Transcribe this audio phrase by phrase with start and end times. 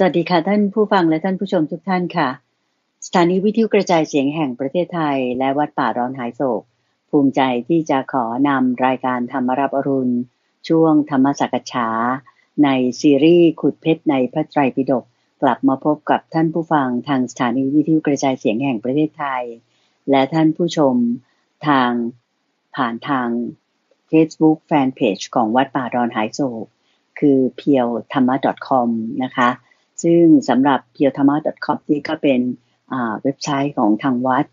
[0.00, 2.28] สวัสดีค่ะท่านผู้ฟังและท่านผู้ชมทุกท่านค่ะ
[3.06, 6.62] สถานีวิทยุกระจายเสียงแห่งประเทศไทย และวัดป่าร้อนหายโศก
[7.10, 10.14] ภูมิใจที่จะขอนำรายการธรรมรับอรุณ
[10.68, 11.88] ช่วงธรรมสักษา
[12.64, 12.68] ใน
[13.00, 15.04] ซีรีส์ขุดเพชรในพระไตรปิฎก
[15.42, 19.44] กลับมาพบกับท่านผู้ฟังทางสถานีวิทยุกระจายเสียงแห่งประเทศไทย
[20.10, 20.94] และท่านผู้ชม
[21.68, 21.90] ทาง
[22.76, 23.28] ผ่านทาง
[24.10, 26.66] Facebook Fanpage ของวัดป่าดอนหายโศก
[27.18, 28.36] คือเพียวธรรมะ
[28.66, 28.88] .com
[29.24, 29.50] นะคะ
[30.02, 32.40] ซึ่งสำหรับเพียวธรรมะ .com นี่ก็เป็น
[33.22, 34.46] เว็บไซต์ของทางวัด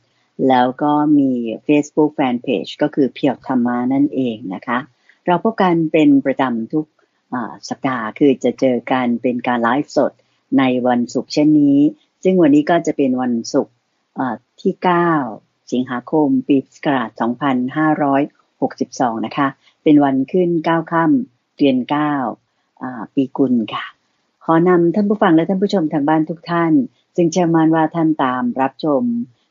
[0.50, 1.32] แล้วก็มี
[1.68, 4.78] Facebook Fanpage ก็คือเพียวธรรมะนั่นเองนะคะ
[5.26, 6.86] เราพบกันเป็นประจำทุก
[7.70, 10.12] สัปดาห์คือจะเจอกันเป็นการไลฟ์สด
[10.60, 11.80] ในวันศุกร์เช่นนี้
[12.24, 13.74] ซึ่งวันนี้ก็จะเป็นวันศุกร์
[14.62, 14.74] ที่
[15.24, 17.10] 9 สิงหาคม ปีศักราช
[19.18, 19.48] 2562 นะคะ
[19.84, 21.78] เป็นวันขึ้น 9 ค่ำเดือน
[22.48, 23.86] 9 ปีกุลค่ะ
[24.48, 26.74] ขอนำท่านผู้ฟังและท่านผู้ชมทางบ้านทุกท่าน
[27.16, 29.02] จึงเชื่อมั่นว่าท่านตามรับชม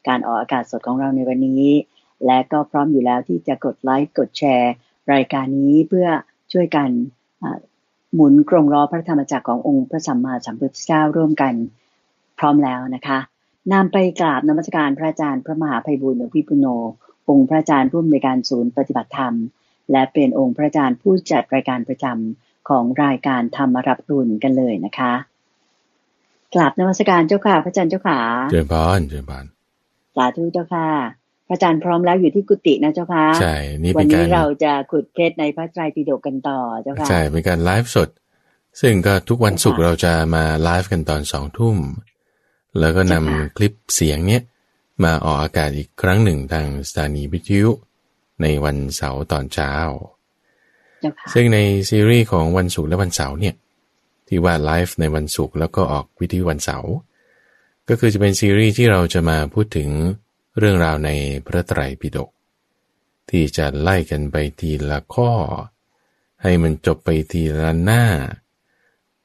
[0.08, 1.66] การออกอากาศสดของเราในวันนี้
[2.26, 4.72] และก็พร้อมอยู่แล้วที่จะกดไลค์กดแชร์
[5.12, 6.08] รายการนี้เพื่อ
[6.52, 6.90] ช่วยกัน
[8.14, 11.54] หมุนกรงล้อพระธรรมจักรขององค์พระสัมมาสัมพุทธเจ้าร่วมกัน
[12.38, 13.18] พร้อมแล้วนะคะ
[13.72, 16.66] นำไปกราบนมัสการพระอาจารย์พระมหาภัยบุญวิปุโน
[17.28, 19.34] องค์พระอาจารย์ผู้อำนวยการศูนย์ปฏิบัติธรรม
[19.92, 25.12] และเป็นองค์พระอาจารย์ผู้จัดรายการประจำ ของรายการธรรมรับรุนกันเลยนะคะ
[26.54, 28.18] กราบนมัสการเจ้าค่ะ พระอาจารย์เจ้าค่ะ
[28.50, 29.44] เจริญพรเจริญพร
[30.16, 30.88] สาธุเจ้าค่ะ
[31.48, 38.08] พระอาจารย์พร้อมแล้วอยู่ที่กุฏินะเจ้าค่ะใช่นี่เป็นการวันนี้เราจะขุดเพชรในพระไตรปิฎกกันต่อเจ้าค่ะใช่เป็นการไลฟ์สด
[38.80, 41.76] ซึ่งก็ทุกวันศุกร์เราจะมาไลฟ์กันตอนสองทุ่ม
[42.80, 44.42] แล้วก็นำคลิปเสียงเนี้ย
[45.04, 47.70] มาออกอากาศอีกครั้งหนึ่งทางสถานีวิทยุ
[48.42, 49.72] ในวันเสาร์ตอนเช้า
[51.34, 51.58] ซึ่งใน
[51.90, 53.54] ซีรีส์ของวันศุกร์และวันเสาร์เนี่ย
[54.28, 56.92] ที่ว่าไลฟ์ในวันศุกร์แล้วก็ออกวิทยุวันเสาร์
[57.88, 59.88] ก็คือจะเป็นซีรีส์ที่เราจะมาพูดถึง
[60.58, 61.10] เรื่องราวใน
[61.46, 62.30] พระไตรปิฎก
[63.30, 65.30] ที่จะไล่กันไปทีละข้อ
[66.42, 68.04] ให้มันจบไปทีละหน้า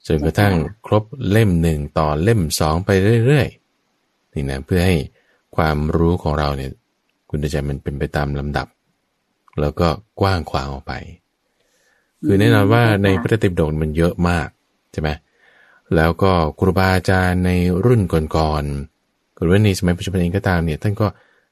[0.08, 0.54] จนกระทั่ง
[0.86, 2.90] ครบเล่มหนึ่งต่อเล่มสองไป
[3.26, 4.98] เรื่อยๆนี่นะเพื่อให้
[5.56, 6.72] ความรู้ของเราเนี่ย
[7.30, 8.68] คุณใจมันเป็นไปตามลำดับ
[9.62, 9.88] แล้วก็
[10.22, 10.94] กว้างขวางออกไป
[12.26, 14.48] คือแน่นอนว่าในพระติปฎกมันเยอะมาก
[14.92, 15.10] ใช่ไหม
[15.96, 17.52] แล้วก็ครูบาอาจารย์ใน
[17.86, 18.02] รุ่น
[18.36, 21.08] ก่อนๆหรือว่าในสมัยปัจจุบันเองก็ตามเนี่ยท่านก็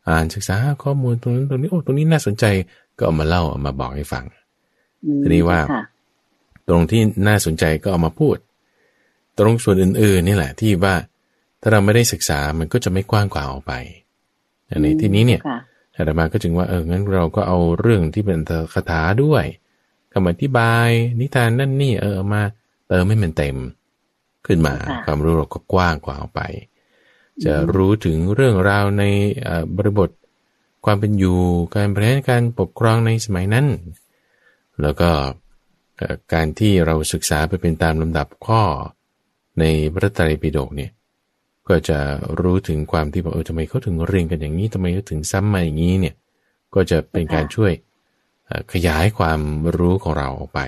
[0.10, 2.46] อ่านศึกษาข้อมูลตรงนั้นตรงนี้โอ้ตรงนี้น่าสนใจ
[2.98, 4.26] ก็เอามาเล่าเอามาบอกให้ฟัง
[5.22, 5.60] ทีนี้ว่า
[6.68, 8.38] ตรงที่น่าสนใจก็เอามาพูด
[9.40, 10.96] ตรงส่วนอื่นๆนี่แหละที่ว่า
[11.62, 13.74] ถ้าเราไม่ได้ศึกษามันก็จะไม่กว้างกว่าออกไป
[14.82, 15.42] ในที่นี้เนี่ย
[15.96, 18.40] อาตมาก็จึงว่าเอองั้นเราก็เอาเรื่องที่เป็น
[18.74, 19.46] คาถาด้วย
[20.18, 20.90] คำอธิบาย
[21.20, 22.42] นิทานนั่นนี่เออมา
[22.88, 23.58] เติมให้มันเต็ม
[24.46, 24.74] ขึ้นมา
[25.06, 26.42] ความรู้เราก็กว้างกว่าออกไป
[27.44, 29.04] จะรู้ถึงเรื่องราวใน
[29.76, 30.10] บริบท
[30.86, 31.38] ความเป็นอยู่
[31.76, 33.66] การบริหารการปกครองในสมัยนั้น
[34.82, 35.10] แล้วก็
[36.34, 38.62] การที่เราศึกษาไปเป็นตามลำดับข้อ
[39.60, 39.64] ใน
[39.94, 40.92] พระไตรปิฎกเนี่ย
[41.68, 42.00] ก็จะ
[42.42, 46.16] รู้ถึงความที่บอกเออทำไมเขาถึงเรียนกันอย่างนี้ทำไมเขาถึงซ้ำมาอย่างนี้เนี่ย
[46.76, 47.72] ก็จะเป็นการช่วย
[48.74, 49.40] ขยายความ
[49.78, 50.60] รู้ของเราออกไป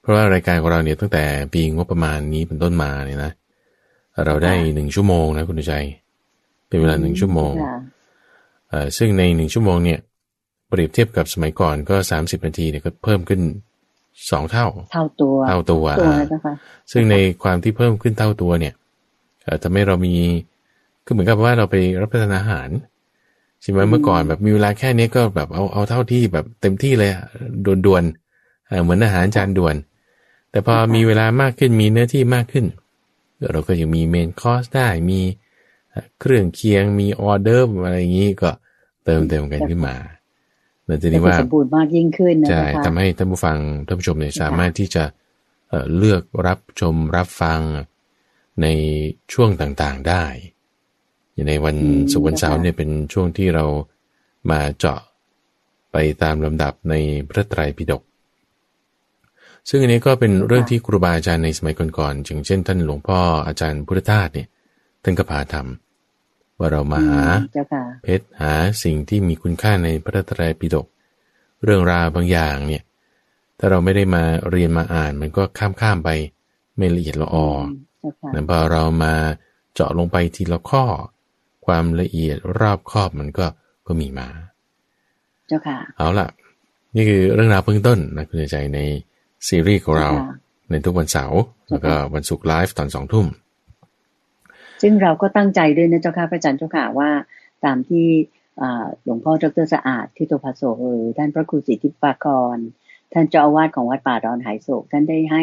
[0.00, 3.32] เพราะว่ารายการของเราเนี่ยตั้งแต่ปีงบประมาณนี้เป็นต้นมาเนี่ยนะ
[4.26, 5.74] เราได้หนึ่งชั่วโมงนะคุณใจ
[6.68, 7.52] เป็นเวลาหนึ่งชั่วโมง
[8.98, 9.98] ซึ่งในหนึ่งชั่วโมงเนี่ย
[10.68, 13.40] เปรียบเทียบกับสมัยก่อนก็สามสิบนาทีเนี่ยก็เพิ่มขึ้น
[14.30, 15.84] สองเท่า เท่าตัว เท่าตัว
[16.92, 18.74] ซึ่งในความที่เพิ่มขึ้นเท่าตัวเนี่ย
[19.62, 20.14] ทำให้เรามี
[21.04, 22.68] คือเหมือนกับว่าเราไปรับประทานอาหาร
[23.62, 27.10] ใช่ไหมเมื่อก่อนแบบมีเวลาแค่นี้ก็แบบเอาเอาเท่าที่แบบเต็มที่เลย
[27.86, 29.76] ด่วนๆเหมือนอาหารจานด่วน
[30.50, 32.66] แต่พอมีเวลามากขึ้นมีเนื้อที่มากขึ้น
[33.50, 35.20] เราก็ยังมี main course ได้มี
[36.20, 38.50] เครื่องเคียงมีออเดอร์อะไรอย่างนี้ก็
[39.04, 39.96] เติมเต็มกันขึ้นมา
[40.86, 45.04] แต่ทีนี้ว่าสมบูรณ์มากยิ่งขึ้นนะคะใช่ทำให้ท่านผู้ฟังท่านผู้ชมเนี่ยสามารถที่จะ
[45.96, 47.60] เลือกรับชมรับฟัง
[48.62, 48.66] ใน
[49.32, 50.24] ช่วงต่างๆได้
[51.40, 51.76] อย่างในวัน
[52.12, 53.64] ศุกร์วันเสาร์เนี่ยเป็นช่วงที่เรา
[54.50, 55.00] มาเจาะ
[55.92, 56.94] ไปตามลำดับใน
[57.28, 58.02] พระไตรปิฎก
[59.68, 64.48] ซึ่งอันนี้ก็เป็นเรื่องที่ครูบาอาจารย์ในสมัยก่อนๆอย่างเช่น ท่านหลวงพ่ออาจารย์พุทธทาสเนี่ย
[65.02, 67.22] ท่านก็พาทำว่าเรามาหา
[68.02, 68.52] เพชรหา
[68.82, 70.86] สิ่งที่มีคุณค่าในพระไตรปิฎก
[71.64, 72.82] เรื่องราวบางอย่างเนี่ย
[73.58, 76.10] ถ้าเราไม่ได้มาเรียนมาอ่านมันก็ข้ามข้ามไป
[76.76, 77.48] ไม่ละเอียดละออ
[78.30, 79.14] แต่พอเรามา
[79.74, 80.84] เจาะลงไปทีละข้อ
[81.66, 83.46] ความละเอียดรอบครอบมันก็
[83.86, 84.28] ก็มีมา
[85.48, 86.28] เจ้าค่ะ เอาล่ะ
[86.94, 88.80] นี่คือเรื่องราวเบื้องต้นนะคุณใจใน
[89.48, 90.10] ซีรีส์ของเรา
[90.70, 91.40] ในทุกวันเสาร์
[91.70, 93.26] แล้วก็วันศุกร์ไลฟ์ตอนสองทุ่ม
[94.82, 97.10] ซึ่งเราก็ตั้งใจด้วยนะเจ้าค่ะพระอาจารย์เจ้าค่ะว่า
[97.64, 98.06] ตามที่
[99.04, 102.56] หลวงพ่อดรสะอาดที่ตัวพระโสหรือท่านพระครูสิทธิปภากร
[103.12, 105.42] ท่านเจ้าอาวาสของวัดป่าดอนหายโศก ท่านได้ให้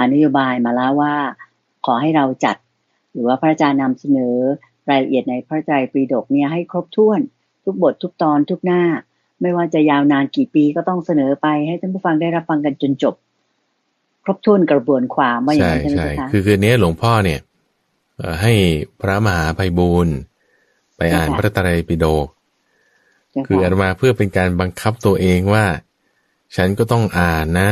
[0.00, 1.14] นโยบายมาแล้วว่า
[1.86, 2.56] ขอให้เราจัด
[3.12, 4.36] หรือว่าพระอาจารย์นำเสนอ
[4.90, 7.20] รายละเอียดในพระใจปรีดกเนี่ยให้ครบถ้วน
[7.64, 8.82] ทุกบททุกตอนทุกหน้า
[9.40, 13.14] ไม่ว่าจะยาวนานกี่ปีก็ต้องเสนอไปให้ท่านผู้ฟังได้รับฟังกันจนจบ
[14.24, 17.40] ครบถ้วนกระบวนความว่าอย่างนั้นใช่ไหมคะคือคือเนี้ยหลวงพ่อเนี่ย
[18.42, 18.52] ให้
[19.00, 20.14] พระมหาภัยบูรณ์
[20.96, 22.28] ไปอ่านพระตรัยปิฎก
[23.46, 25.64] คืออาตมาเพื่อเป็นการบังคับตัวเองว่า
[26.56, 27.70] ฉันก็ต้องอ่านนะ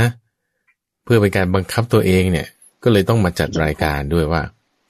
[1.05, 2.47] เพื่อเป็นการบังคับตัวเองเนี่ย
[2.83, 4.43] ก็เลยต้องมาจัดรายการด้วยว่า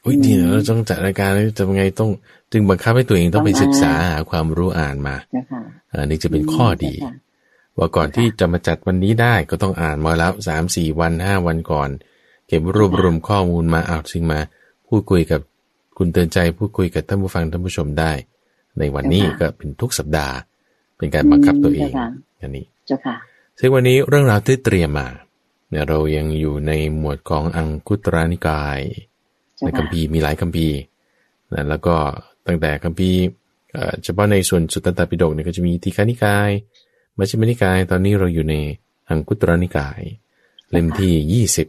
[0.04, 2.10] อุ้ยนี่เราต้องจัดรายการจะยังไงต้อง
[2.52, 5.16] จึงบังคับให้ตัวเองต้องไปศึกษาหาความรู้อ่านมา
[5.90, 6.94] อันนี้จะเป็นข้อดี
[7.78, 11.88] ว่าก่อนที่จะมาจัดวันนี้ได้ก็ต้องอ่านมาแล้วสามสี่วันห้าวันก่อน
[12.46, 14.40] เก็บรวบรวมข้อมูลมาเอาซึ่งมา
[14.88, 15.40] พูดคุยกับ
[15.96, 18.12] คุณเตือนใจพูดคุยกับท่านผู้ฟังท่านผู้ชมได้
[18.78, 20.34] ในวันนี้ก็เป็นทุกสัปดาห์
[20.96, 21.92] เป็นการบังคับตัวเอง
[22.40, 23.16] อันนี้เจ้าค่ะ
[23.58, 25.08] ซึ่งวันนี้เรื่องราวที่เตรียมมา
[25.68, 28.80] เนี่ยเรายังอยู่ในหมวดของอังคุตรานิกาย
[29.64, 30.76] ในคัมภีร์มีหลายคัมภีร์
[31.54, 31.94] นะแล้วก็
[32.46, 33.20] ตั้งแต่คัมภีร์
[34.04, 36.50] เฉพาะในส่วนสุตตปิฎกเนี่ยก็จะมีทีฆานิกาย
[37.18, 38.54] มัชฌิมนิกาย ตอนนี้เราอยู่ใน
[39.08, 40.00] อังคุตรนิกาย
[40.70, 41.68] เล่มที่ยี่สิบ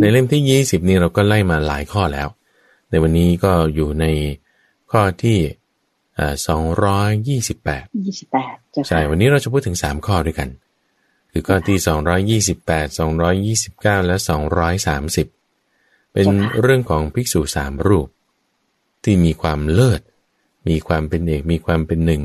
[0.00, 2.28] ในเล่มที่ยี่สิบนี้เราก็ไล่มาหลายข้อแล้ว
[2.90, 4.06] ในวันนี้ก็อยู่ใน
[4.90, 5.38] ข้อที่
[6.48, 8.54] สองร้อยยี่สิบแปดยี่สิบแปด
[8.88, 10.48] ใช่ วันนี้เราจะพูดถึงสามข้อด้วยกัน
[11.32, 15.26] คือข้อที่สองร้อยยี่สิบแปดสองร้อยยี่สิบเก้าและสองร้อยสามสิบ
[16.18, 18.08] เป็นเรื่องของภิกษุสามรูป
[19.04, 20.00] ที่มีความเลิศ
[20.68, 22.22] มีความเป็นเอกมีความเป็นหนึ่ง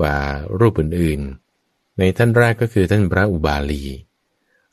[0.00, 0.16] กว่า
[0.58, 3.82] รูปอื่นๆ ในท่านแรกก็คือท่านพระอุบาลี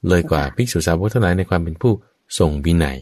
[0.07, 1.94] เลยกว่าภิกษุสาวกทั้งหลายในความเป็นผู้
[2.38, 3.00] ทรงวินัย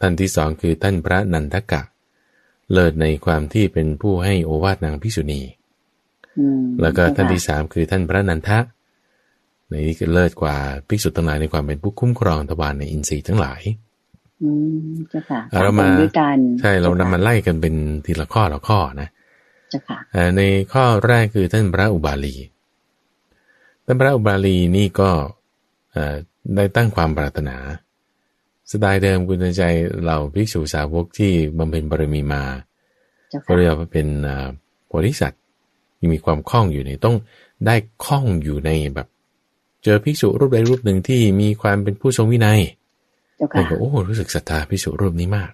[0.00, 1.82] ท่านที่สองคือท่านพระนันทกะ
[2.72, 5.40] เลิศในความที่เป็นผู้ให้โอวาทนางภิกษุณี
[6.80, 8.58] แล้วก็ท่านที่สามคือท่านพระนันทะ
[9.68, 10.56] ในนี้ก็เลิศกว่า
[10.88, 13.62] ภิกษุทั้งหลายในความเป็นผู้คุ้มครองทวารในอินทรีย์ทั้งหลาย
[14.42, 14.50] อื
[14.92, 15.88] มจ้าค่ะเรามา
[16.60, 19.08] ใช่เรานำมาไล่กันเป็นทีละข้อละข้อนะ
[19.72, 19.98] จ้าค่ะ
[20.36, 20.42] ใน
[20.72, 22.36] ข้อแรกคือท่านพระอุบาลี
[23.84, 25.10] ท่านพระอุบาลีนี่ก็
[26.56, 27.56] ได้ตั้งความปรารถนา
[28.70, 29.62] สไตล์เดิมคุณใจ
[30.06, 32.42] เราภิกษุสาวกที่บำเพ็ญบารมีมา
[33.46, 34.08] ก็เรียกว่าเป็น
[34.86, 35.42] โพธิสัตว์
[36.12, 37.16] มีความคล่องอยู่ในต้อง
[37.66, 39.08] ได้คล่องอยู่ในแบบ
[39.82, 42.60] เจอภิกษุรูปใดรูปหนึ่งที่มีความเป็นผู้ทรงวินัย
[43.54, 45.50] ผมก็โอ้รู้สึกศรัทธาพิสุรูปนี้มาก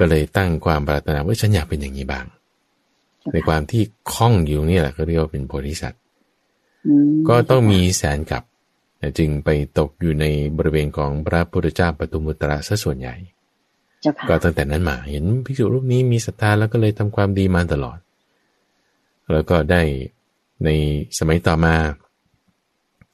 [0.00, 2.26] ก็เลยตั้งความปรารถนาว่าฉันอยากเป็นอย่างนี้บ้าง
[3.32, 3.82] ในความที่
[4.12, 6.00] คล่องอยู่นี่แหละก็เรียกว่าเป็นโพธิสัตว์
[7.28, 8.42] ก็ต้องมีแสนกับ
[9.18, 9.48] จึงไป
[9.78, 10.24] ตกอยู่ใน
[10.56, 13.14] บริเวณของพระพุทธเจ้าปตุมุตระซะส่วนใหญ่
[14.28, 17.98] ก็ตั้งแต่นั้นมาเห็นภิกษุรูปนี้มีศรัทธาแล้วก็เลยทำความดีมาตลอด
[19.32, 19.82] แล้วก็ได้
[20.64, 20.68] ใน
[21.18, 21.74] สมัยต่อมา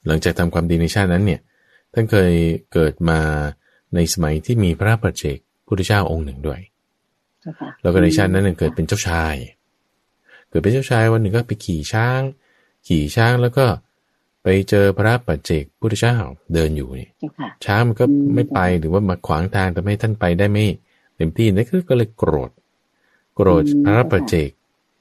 [0.07, 1.41] หลังจากทำความดีในชาตินั้นเนี่ย
[1.99, 2.33] ท่านเคย
[2.73, 3.19] เกิดมา
[3.95, 6.59] ในสมัยที่มีพระปัจเจกพุทธเจ้าองค์หนึ่งด้วย
[7.81, 9.35] แล้วก็ในชาตินั้นเกิดเป็นเจ้าชาย
[10.49, 12.21] เกิดเป็นเจ้าชายวันหนึ่งก็ไปขี่ช้าง
[12.87, 13.65] ขี่ช้างแล้วก็
[14.43, 16.17] ไปเจอพระปัจเจกพุทธเจ้า
[16.53, 17.09] เดินอยู่นี่
[17.65, 18.05] ช้างมันก็
[18.35, 20.65] ไม่ไปหรือว่ามาขวางทางทำให้ท่านไปได้ไม่
[21.15, 22.51] เต็มที่นั่นก็เลยโกรธ
[23.35, 24.49] โกรธพระปัจเจก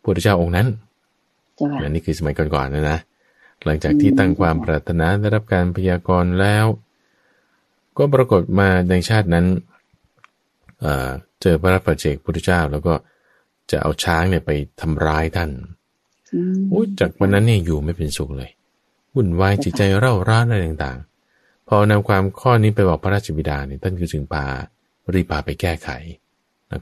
[0.03, 0.69] พุทธเจ้าองค์นั้น
[1.83, 2.99] อันนี้คือสมัยก่อนๆนะนะ
[3.65, 6.67] หลังจากที่ตั้งความปรารถนาได้รับการพยากรณ์แล้ว
[7.99, 9.47] ก็ปรากฏมาในชาตินั้น
[11.43, 12.95] เจอพระปัจเจกพุทธเจ้า แล้วก็
[13.71, 14.50] จะเอาช้างเนี่ยไป
[14.81, 15.50] ทำร้ายท่าน
[16.73, 18.50] อุ้จากวันนั้นเนี่ยอยู่ไม่เป็นสุขเลย
[19.15, 24.45] วุ่นวายจิตใจเร่าร้อนอะไรต่างๆ พอนำความข้อนี้ไปบอกพระราชบิดาเนี่ยท่านก็จึงพา
[25.15, 25.88] รีพาไปแก้ไข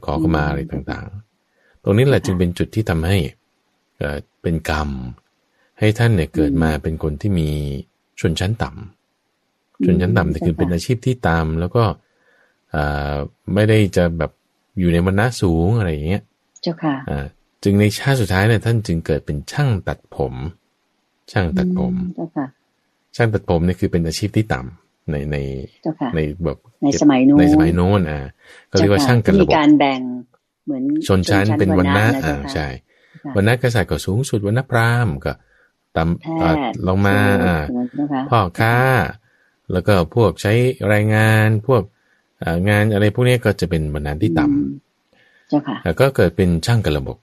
[0.05, 3.17] ขอเข้ามาอะไรต่างๆ ตรงนี้แหละจึงเป็นจุดที่ทำให้
[4.41, 4.89] เป็นกรรม
[5.79, 7.49] ให้ท่านเนี่ยเกิดมาเป็นคนที่มี
[8.19, 9.04] ชนชั้นต่ำ
[9.85, 11.83] ชนชั้นต่ำแต่คือเป็นอาชีพที่ตามแล้วก็
[13.53, 14.31] ไม่ได้จะแบบ
[14.79, 16.23] อยู่ในวรรณะสูงอะไรอย่างเงี้ย
[16.61, 16.95] เจ้าค่ะ
[17.63, 20.33] จึงในชาติสุดท้ายเนี่ยท่านจึงเกิดเป็นช่างตัดผม
[21.31, 22.45] ช่างตัดผมเจ้าค่ะ
[23.15, 25.37] ช่างตัดผมนี่คือเป็นอาชีพที่ต่ำในใน
[26.15, 28.19] ในแบบในสมัยโน้นในสมัยโน้นอ่า
[28.71, 30.01] ก็เรียกว่าช่างกันระบบมีการแบ่ง
[30.65, 32.67] เหมือนชนชั้นเป็นวรรณะอ่าใช่
[33.35, 35.33] วรรณะกษัตริย์ก็สูงสุดวรรณะพราหมณ์ก็
[35.97, 37.55] ตำลงมาอ่า
[38.29, 38.75] พ่อค้า
[39.71, 40.53] แล้วก็พวกใช้
[40.87, 41.83] แรงงานพวก
[42.69, 47.17] งานอะไรพวกนี้ก็จะเป็นบรรณาที่ต่ำแล้วก็เกิดเป็นช่างกระบก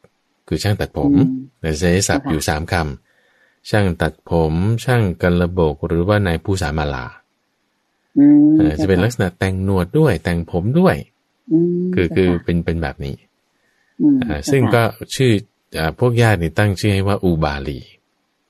[0.48, 1.12] คือช่างตัดผม
[1.60, 7.04] ในเซศัพท์อยู่สามคำช่างตัดผม ช่างกระบกหรือว่านายผู้สามาลา
[8.18, 10.96] อืมเออจะเป็นลักษณะแต่งหนวดด้วยแต่งผมด้วย
[11.52, 13.14] อืมคือคือเจ้าะเป็นเป็นแบบนี้
[14.02, 14.82] อืมอ่าซึ่งก็
[15.16, 15.32] ชื่อ
[15.78, 17.78] อ่าพวกญาตินี่ตั้งชื่อให้ว่าอูบาลี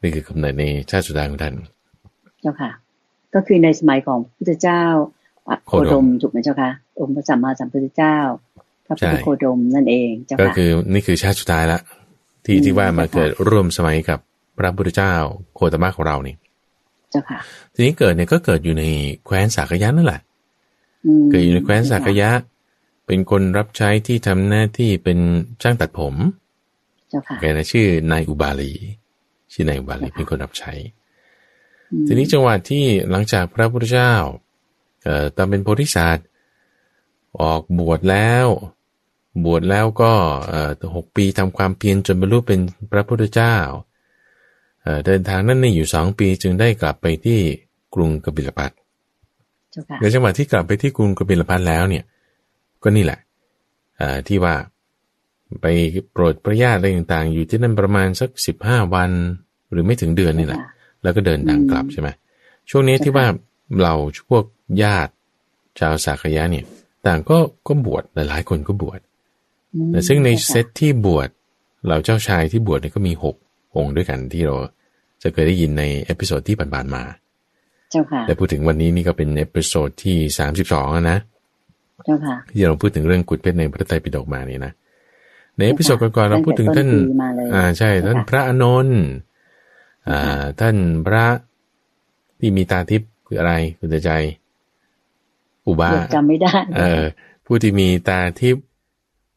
[0.02, 1.54] นี่คือกำเนิดในชาติสุดท้ายของท่าน
[2.40, 2.70] เจ้าค่ะ
[3.34, 4.84] ก็คือในสมัยของพระพุทธเจ้า
[5.48, 6.70] อะโคโคดมดมถูกไหมเจ้าค่ะ
[7.00, 8.16] องค์พระสัมมาสัมพุทธเจ้า
[8.86, 11.80] พระพุทธใช่โคดมนั่นเองเจ้าก็ค่ะคือนี่คือชาติสุดท้ายละ
[12.44, 14.18] ที่อืมที่ว่ามาเจ้าค่ะเกิดร่วมสมัยกับ
[14.58, 15.14] พระพุทธเจ้า
[15.54, 16.34] โคตมะของเรานี่
[17.10, 17.38] เจ้าค่ะ
[17.74, 18.84] ทีนี้เกิดเนี่ยก็เกิดอยู่ใน
[19.24, 20.20] แคว้นสากยะนั่นแหละ
[21.06, 22.30] อืมเกิดอยู่ในแคว้นสากยะ
[23.06, 25.18] เป็นคนรับใช้ที่ทำหน้าที่เป็น
[25.62, 26.14] ช่างตัดผม
[27.10, 28.72] เจ้าค่ะแกนะชื่อนายอุบาลี
[29.52, 31.01] ชื่อนายอุบาลีค่ะเป็นคนรับใช้อืม
[32.06, 34.14] ทีนี้จังหวะที่หลังจากพระพุทธเจ้า
[35.04, 36.26] เอ่อตอนเป็นโพธิสัตว์
[37.40, 38.46] ออกบวชแล้ว
[39.44, 40.12] บวชแล้วก็
[40.48, 42.60] เอ่อหกปีทำความเพียรจนบรรลุเป็น
[42.92, 43.56] พระพุทธเจ้า
[44.82, 47.38] เอ่อเดินทางนั่นนี่อยู่สองปีจึงได้กลับไปที่
[47.94, 48.70] กรุงกบิลพัท
[49.70, 52.04] เจ้าค่ะในจังหวะที่กลับไปที่กรุงกบิลพัทแล้วเนี่ย
[52.82, 53.18] ก็นี่แหละ
[53.98, 54.54] เอ่อที่ว่า
[55.62, 55.66] ไป
[56.12, 59.10] โปรดพระญาติอะไรต่างๆ อยู่ที่นั่นประมาณสักสิบห้าวัน
[59.70, 60.60] หรือไม่ถึงเดือนนี่แหละ
[61.02, 62.08] แล้วก็เดินทางกลับอืมใช่ไหม
[62.70, 63.26] ช่วงนี้ใช่ที่ว่า
[63.82, 63.94] เรา
[64.30, 64.44] พวก
[64.82, 65.12] ญาติ
[65.78, 66.64] ชาวสากยะเนี่ย
[67.06, 69.00] ต่างก็ก็บวชหลายๆคนก็บวช
[69.74, 71.28] อืมแต่ซึ่งในจ้าค่ะเซตที่บวช
[71.88, 73.36] เหล่าเจ้าชายที่บวชเนี่ยก็มีหก
[73.76, 74.56] องค์ด้วยกันที่เรา
[75.22, 77.02] จะเคยได้ยินใน episode ที่ผ่านๆมา
[77.90, 81.18] เจ้าค่ะแต่พูดถึงวันนี้นี่ก็เป็น episode ที่สามสิบสองนะ
[82.04, 84.72] เจ้าค่ะที่เราพูดถึงเรื่องขุดเพชรในพระไตรปิฎกมานี่นะ
[85.56, 89.31] ใน episode ก่อนๆเราพูดถึงท่านตั้งแต่ต้นปีมาเลยอ่าใช่ท่านพระอานนท์อ่า
[90.60, 91.24] ท่านพระ
[92.38, 94.10] ที่มีตาทิพย์คืออะไรคุณใจ
[95.66, 97.04] อุบาเดี๋ยวจำไม่ได้ เออ
[97.46, 98.64] ผู้ที่มีตาทิพย์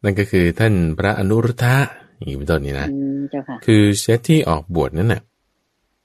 [0.04, 1.76] นั่นก็คือท่านพระอนุรุทธะ
[2.16, 5.22] อย่างนี้เป็นต้นนี่นะอืมเจ้าค่ะคือเซตที่ออกบวชนั้นน่ะ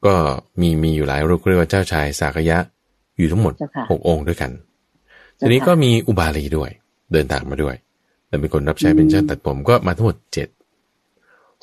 [0.07, 0.15] ก็
[0.61, 2.59] มีมีอยู่หลายรูปเรียกว่าเจ้าชายสากยะ
[3.19, 4.51] อยู่ทั้งหมดเจ้าค่ะหกองค์ด้วยกัน
[5.37, 6.71] เจ้าทีนี้ค่ะก็มีอุบาลีด้วย
[7.13, 7.75] เดินทางมาด้วย
[8.27, 10.49] แต่เป็นคนรับใช้เป็นช่างตัดผมก็มาทั้งหมดเจ็ด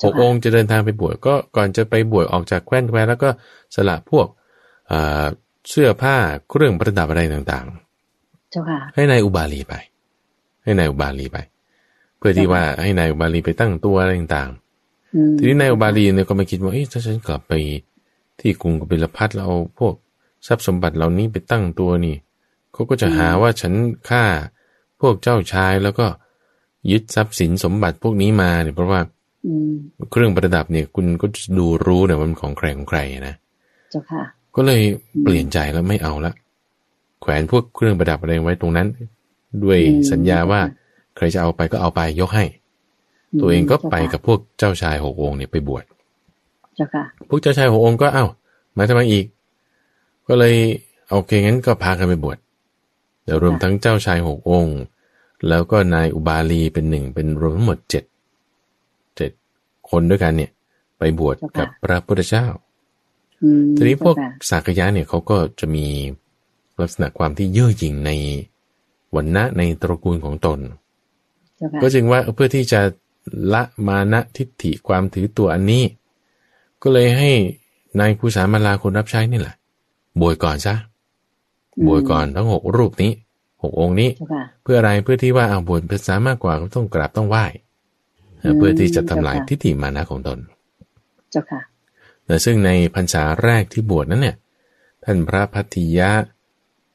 [0.00, 3.30] เจ้ากค่ะองค์จะเดินทางไปบวชก็ก่อนจะไปบวชออกจากแคว้นแคว้นแล้วก็
[3.74, 4.26] สละพวก
[4.88, 5.24] เอ่อ
[5.70, 6.16] เสื้อผ้า
[6.48, 9.74] เครื่องประดับอะไรต่างๆ เจ้าค่ะ ให้นายอุบาลีไป
[10.64, 11.38] ให้นายอุบาลีไป
[12.18, 14.50] เพื่อที่ว่าให้นายอุบาลีไปตั้งตัวอะไรต่าง
[15.14, 17.52] อืมๆทีนี้นายอุบาลีเนี่ยก็มาคิดว่าเอ๊ะถ้าฉันกลับไป
[18.40, 19.94] ที่กรุงกบิลพัทแล้วเอาพวก
[20.46, 22.16] ทรัพย์สมบัติเหล่านี้ไปตั้งตัวนี่
[22.72, 23.74] เขาก็จะหาว่าฉัน
[24.08, 24.24] ฆ่า
[25.00, 26.06] พวกเจ้าชายแล้วก็
[26.90, 29.17] ยึดทรัพย์สินสมบัติพวกนี้มาเนี่ยเพราะว่าอืม
[30.10, 33.34] เครื่องประดับเนี่ย คุณก็จะดูรู้เนี่ยว่ามันของใครของใครนะ
[33.90, 34.22] เจ้าค่ะ
[34.56, 34.80] ก็เลย
[35.22, 36.32] เปลี่ยนใจแล้วไม่เอาละ
[37.20, 38.88] แขวนพวกเครื่องประดับอะไรไว้ตรงนั้น
[39.64, 40.60] ด้วยอืมสัญญาว่า
[41.16, 42.44] ใครจะเอาไปก็เอาไปยกให้
[43.40, 45.84] ตัวเองก็ไปกับพวกเจ้าชายหกองค์เนี่ยไปบวช
[46.76, 48.26] เจ้าค่ะ พวกเจ้าชายหกองค์ก็เอ้า
[48.76, 49.24] มาทำไมอีก
[50.28, 50.54] ก็เลย
[51.10, 52.38] โอเคงั้นก็พากันไปบวช
[53.24, 54.78] แต่รวมทั้งเจ้าชายหกองค์
[55.48, 58.17] แล้วก็นายอุบาลีเป็นหนึ่งเป็นรวมทั้งหมดเจ็ดเจ็ด
[59.90, 60.50] คนด้วยกันเนี่ย
[60.98, 62.46] ไปบวชกับพระพุทธเจ้า
[63.42, 65.86] อืมทีนี้พวกเจ้าค่ะสากยะเนี่ยเขาก็จะมี
[66.80, 68.10] ลักษณะความที่เย่อหยิ่งใน
[69.14, 70.58] วันณะในตระกูลของตน
[71.56, 72.80] เจ้าค่ะก็จึงว่าเพื่อที่จะ
[73.52, 75.84] ละมานะทิฏฐิความถือตัวอันนี้
[76.82, 77.30] ก็เลยให้
[78.00, 79.56] นายภูสามาลาคนรับใช้นี่แหละ
[80.20, 80.74] บวชก่อนซะ
[81.86, 83.12] บวชก่อนทั้งหกรูปนี้
[83.62, 87.44] หกองค์นี้เจ้าค่ะเพื่ออะไรเพื่อที่ว่าเอาบวชภาษามากกว่าก็ต้องกราบต้องไหว้
[88.40, 90.38] เอ่อเพื่อที่จะทำลายเจ้าค่ะทิฏฐิมานะของตน
[91.30, 91.60] เจ้าค่ะ
[92.26, 94.36] แต่ซึ่งในพรรษาแรกที่บวชนั้นเนี่ย
[95.04, 96.10] ท่านพระพัทธิยะ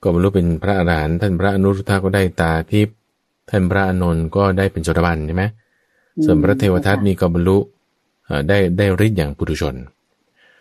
[0.02, 2.96] ก็บรรลุเป็นพระอรหันต์ท่านพระอนุรุทธะก็ได้ตาทิพย์
[3.50, 5.44] ท่านพระอานนท์ก็ได้เป็นโสดาบันใช่ไหม
[6.26, 7.58] ส่วนพระเทวทัตนี่ก็บรรลุ
[8.26, 9.76] เอ่อได้ได้ฤทธิ์อย่างปุถุชน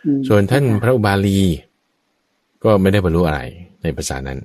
[0.06, 1.38] อืมส่วนท่านพระอุบาลี
[2.64, 3.40] ก็ไม่ได้บรรลุอะไร
[3.82, 4.38] ในภาษานั้น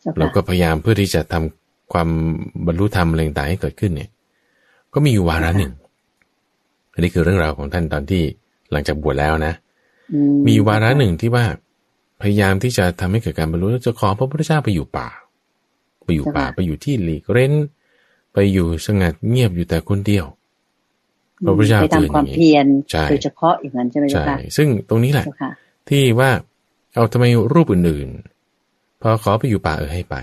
[0.00, 2.08] เจ้าค่ะเราก็พยายามเพื่อที่จะทำความ
[2.66, 4.10] บรรลุธรรมอะไรต่างๆให้เกิดขึ้นเนี่ย
[4.94, 5.72] ก็มีอยู่วาระหนึ่ง
[6.92, 8.22] อันนี้คือเรื่องราวของท่านตอนที่
[8.72, 9.54] หลังจากบวชแล้วนะ
[10.12, 11.44] อืมีวาระหนึ่งที่ว่า
[12.22, 15.08] พยายามที่จะทำให้เกิดการบรรลุแล้วจะขอพระพุทธเจ้าไปอยู่ป่า
[16.04, 17.52] ไปอยู่ป่าไปอยู่ที่หลีกเร้น
[18.32, 20.26] ไปอยู่สงัดเงียบอยู่แต่คนเดียว
[21.44, 25.50] พระพุทธเจ้าไปเตือนทำความอย่างนี้เพียรใช่โดยเฉพาะอย่างนั้นใช่ไหมเจ้าใช่ค่ะซึ่งตรงนี้แหละเจ้าค่ะ
[25.88, 26.30] ที่ว่า
[26.94, 30.16] เอาทำไมรูปอื่นๆพอขอไปอยู่ป่าเออให้ไป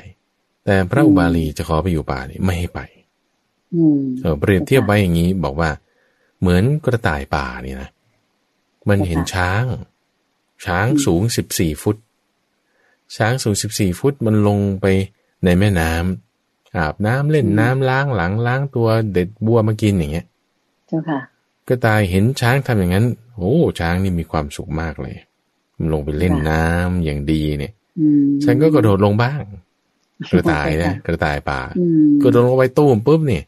[0.66, 3.05] แต่พระอุบาลีจะขอไปอยู่ป่านี่ไม่ให้ไปอืม
[4.22, 5.70] เออเปรียบเทียบไว้อย่างนี้บอกว่า
[6.40, 7.90] เหมือนกระต่ายป่านี่นะ
[8.90, 9.64] มันเห็นช้าง
[10.66, 11.98] ช้างสูงสิบสี่ฟุต
[13.18, 14.86] ช้างสูงสิบสี่ฟุตมันลงไป
[15.44, 20.26] ในแม่น้ำอาบน้ำเล่นน้ำล้างหลังล้างตัวเด็ดบัวมากินอย่างเงี้ย
[20.88, 21.20] เจ้าค่ะ
[21.68, 23.06] กระต่ายเห็นช้างทำอย่างนั้น
[23.36, 25.16] โอ้ช้างนี่มีความสุขมากเลย
[25.78, 29.44] มันลงไปเล่นน้ำอย่างดีเนี่ยอืมฉันก็กระโดดลงบ้าง
[30.32, 33.44] กระต่ายนะกระต่ายป่าอืมกระโดดลงไปตู้มปุ๊บเนี่ย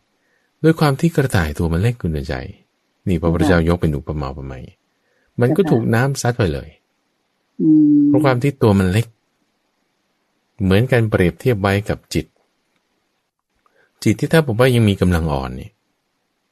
[0.63, 2.35] ด้วยความที่กระต่ายตัวมันเล็กคุณใจ
[3.07, 4.63] นี่พระพุทธเจ้ายกเป็นอุปมาอุปไมย
[5.41, 6.69] มันก็ถูกน้ำซัดไปเลย
[7.61, 9.07] อืมเพราะความที่ตัวมันเล็ก
[10.63, 12.25] เหมือนกันเปรียบเทียบไว้กับจิต
[14.03, 15.71] จิตที่ถ้าผมว่ายังมีกำลังอ่อนเนี่ย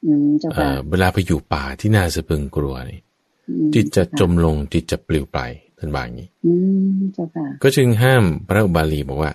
[0.06, 3.00] อืมเจ้าเอ่ค่ะอเวลาไปอยู่ป่าที่น่าสะพรึงกลัวนี่
[3.48, 5.38] อืมจิตจะจมลงจิตจะปลิวไป
[5.78, 6.52] ท่านว่าอย่างนี้อื
[6.90, 9.32] มเจ้าค่ะก็จึงห้ามพระอุบาลีบอกว่า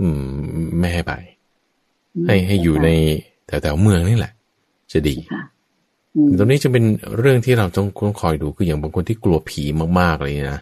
[0.00, 0.22] อืม
[0.78, 1.12] ไม่ให้ไป
[2.14, 2.88] อืมให้ให้อยู่ใน
[3.48, 4.32] แถวแถวๆเมืองนี่แหละ
[4.92, 5.42] จะดีค่ะ
[6.16, 6.84] อืมตรงนี้จะเป็น
[7.18, 9.62] เรื่องที่เราต้องต้องคอยดูคืออย่างบางคนที่กลัวผี
[10.00, 10.60] มากๆเลยนะ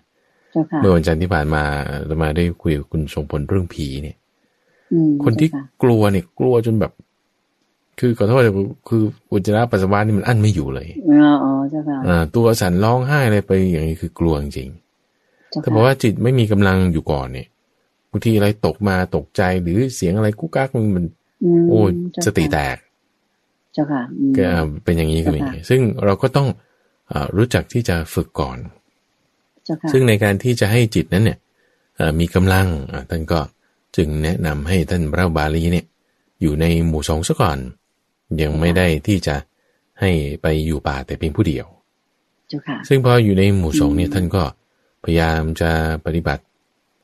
[0.53, 1.63] เจ้าค่ะเมื่อวันจันทร์ที่ผ่านมา
[2.07, 4.17] เรามาได้คุยกับคุณทรงพลเรื่องผีเนี่ย
[4.93, 6.93] อืมคนที่เจ้าะกลัวเนี่ย กลัวจนแบบ
[8.01, 8.43] คือขอโทษ
[8.89, 9.03] คือ
[9.33, 14.69] อุจจาระปัสสาวะนี่มันอั้นไม่อยู่เลยอ๋ออ๋อเจ้าค่ะอ่าตัวสั่นร้องไห้อะไรไปอย่างนี้คือกลัวจริง
[15.51, 17.49] เจ้าๆถ้าค่ะบอกว่าจิตไม่มีกำลังอยู่ก่อนเนี่ย
[18.11, 21.09] บางทีอะไรตกมาตกใจหรือเสียงอะไรกุ๊กกักมันมันม
[21.71, 22.77] โอ้ยเจ้าสติแตค่ะก
[23.73, 24.49] เจ้าค่ะอืมก็
[24.85, 26.49] เป็นอย่างนี้ก็เป็นอย่างนี้ซึ่งเราก็ต้อง
[27.09, 28.59] เอ่อรู้จักที่จะฝึกก่อน
[29.65, 31.39] เจ้าค่ะซึ่งในการที่จะให้จิตนั้นเนี่ย
[31.97, 33.41] เอ่อมีกำลังอะท่านก็
[33.97, 35.87] จึงแนะนำให้ท่านพระบาลีเนี่ย
[36.41, 37.59] อยู่ในหมู่สงฆ์ซะก่อน
[38.43, 39.37] ยังไม่ได้ที่จะ
[40.01, 40.11] ให้
[40.43, 41.67] ไปอยู่ป่าแต่เพียงผู้เดียว
[42.49, 44.43] เจ้าค่ะซึ่งพออยู่ในหมู่สงฆ์เนี่ยอืมท่านก็
[45.05, 45.71] พยายามจะ
[46.05, 46.43] ปฏิบัติ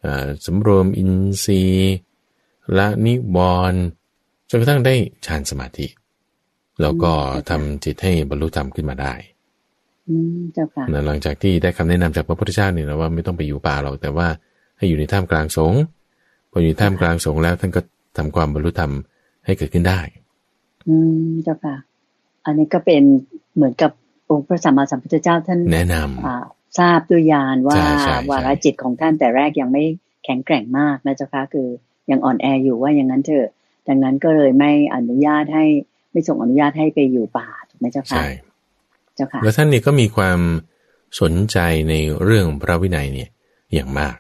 [0.01, 1.13] เอ่อสำรวมอิน
[1.45, 1.95] ทรีย์
[2.79, 3.39] ละนิว
[3.73, 3.83] รณ์
[4.53, 4.95] จนกระทั่งได้
[5.27, 5.87] ฌานสมาธิ
[6.83, 7.13] แล้วก็
[7.51, 9.15] ทำจิตให้บรรลุธรรมขึ้นมาได้
[10.09, 14.27] อืมเจ้าค่ะนะหลังจากที่ได้คำแนะนำจากพระพุทธเจ้าเนี่ยนะว่าไม่ต้องไปอยู่ป่าหรอกแต่ว่า
[14.77, 15.81] ให้อยู่ในท่ามกลางสงฆ์
[16.51, 17.81] พออยู่ในท่ามกลางสงฆ์แล้วท่านก็
[18.17, 18.93] ทำความบรรลุธรรม
[19.45, 20.01] ให้เกิดขึ้นได้
[20.89, 21.77] อืมเจ้าค่ะ
[22.45, 23.03] อันนี้ก็เป็น
[23.55, 23.91] เหมือนกับ
[24.31, 26.37] องค์พระสัมมาสัมพุทธเจ้าท่านแนะนำอ่า
[26.79, 29.85] ทราบด้วยญาณว่าใช่ใช่ใช่วาระจิตของท่านแต่แรกยังไม่
[30.25, 31.69] แข็งแกร่งมากนะเจ้าค่ะคือ
[32.11, 33.49] ยังอ่อนแออยู่ว่าอย่างนั้นเถอะ
[33.89, 35.65] ดังนั้นก็เลยไม่อนุญาตให้
[36.13, 38.27] ไม่ส่งอนุญาตให้ไปอยู่ป่าถูกไหมเจ้าค่ะใช่
[39.15, 40.41] เจ้าค่ะแล้วท่านเนี่ยก็มีความ
[41.21, 43.29] สนใจในเรื่องพระวินัยเนี่ย
[43.75, 44.17] อย่างมาก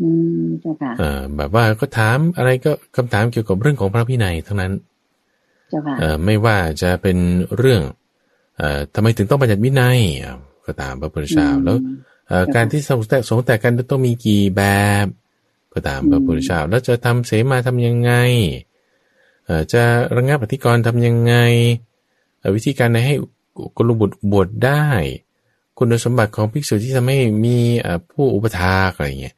[0.00, 0.08] อื
[0.42, 4.72] มเจ้าค่ะเอ่อแบบว่าก็ถามอะไรก็คำถามเกี่ยวกับเรื่องของพระวินัยทั้งนั้น
[5.70, 7.18] เจ้าค่ะเอ่อไม่ว่าจะเป็น
[7.56, 7.82] เรื่อง
[8.58, 11.96] เอ่อทำไมถึงต้องบัญญัติวินัยอะก็ตามพระพุทธเจ้าแล้วอืม
[12.28, 14.62] เอ่อเจ้าค่ะการที่สงฆ์แตกสงฆ์แตกกันต้องมีกี่แบ
[15.04, 15.06] บ
[15.72, 18.71] ก็ตามพระพุทธเจ้าแล้วจะทำเสมาทำยังไงเอ่อ
[19.72, 19.82] จะ
[20.16, 21.34] ระงับอธิกรณ์ทำยังไง
[22.38, 23.14] เอ่อวิธีการในให้
[23.76, 24.86] กุลบุตรบวชได้
[25.78, 29.34] คุณสมบัติของภิกษุที่ทำให้มีเอ่อผู้อุปถากอะไรเงี้ย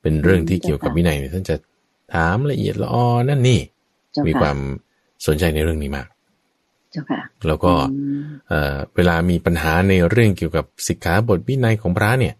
[0.00, 1.56] เป็นเรื่องที่เกี่ยวกับวินัยเนี่ยท่านจะ
[2.14, 3.60] ถามละเอียดละออนั่นนี่
[4.12, 4.56] เจ้ามีค่ะความ
[5.26, 6.08] สนใจในเรื่องนี้มาก
[6.92, 12.34] เจ้าค่ะแล้วก็อืมเอ่อเวลามีปัญหาในเรื่องเกี่ยวกับสิกขาบทวินัยของพระเนี่ย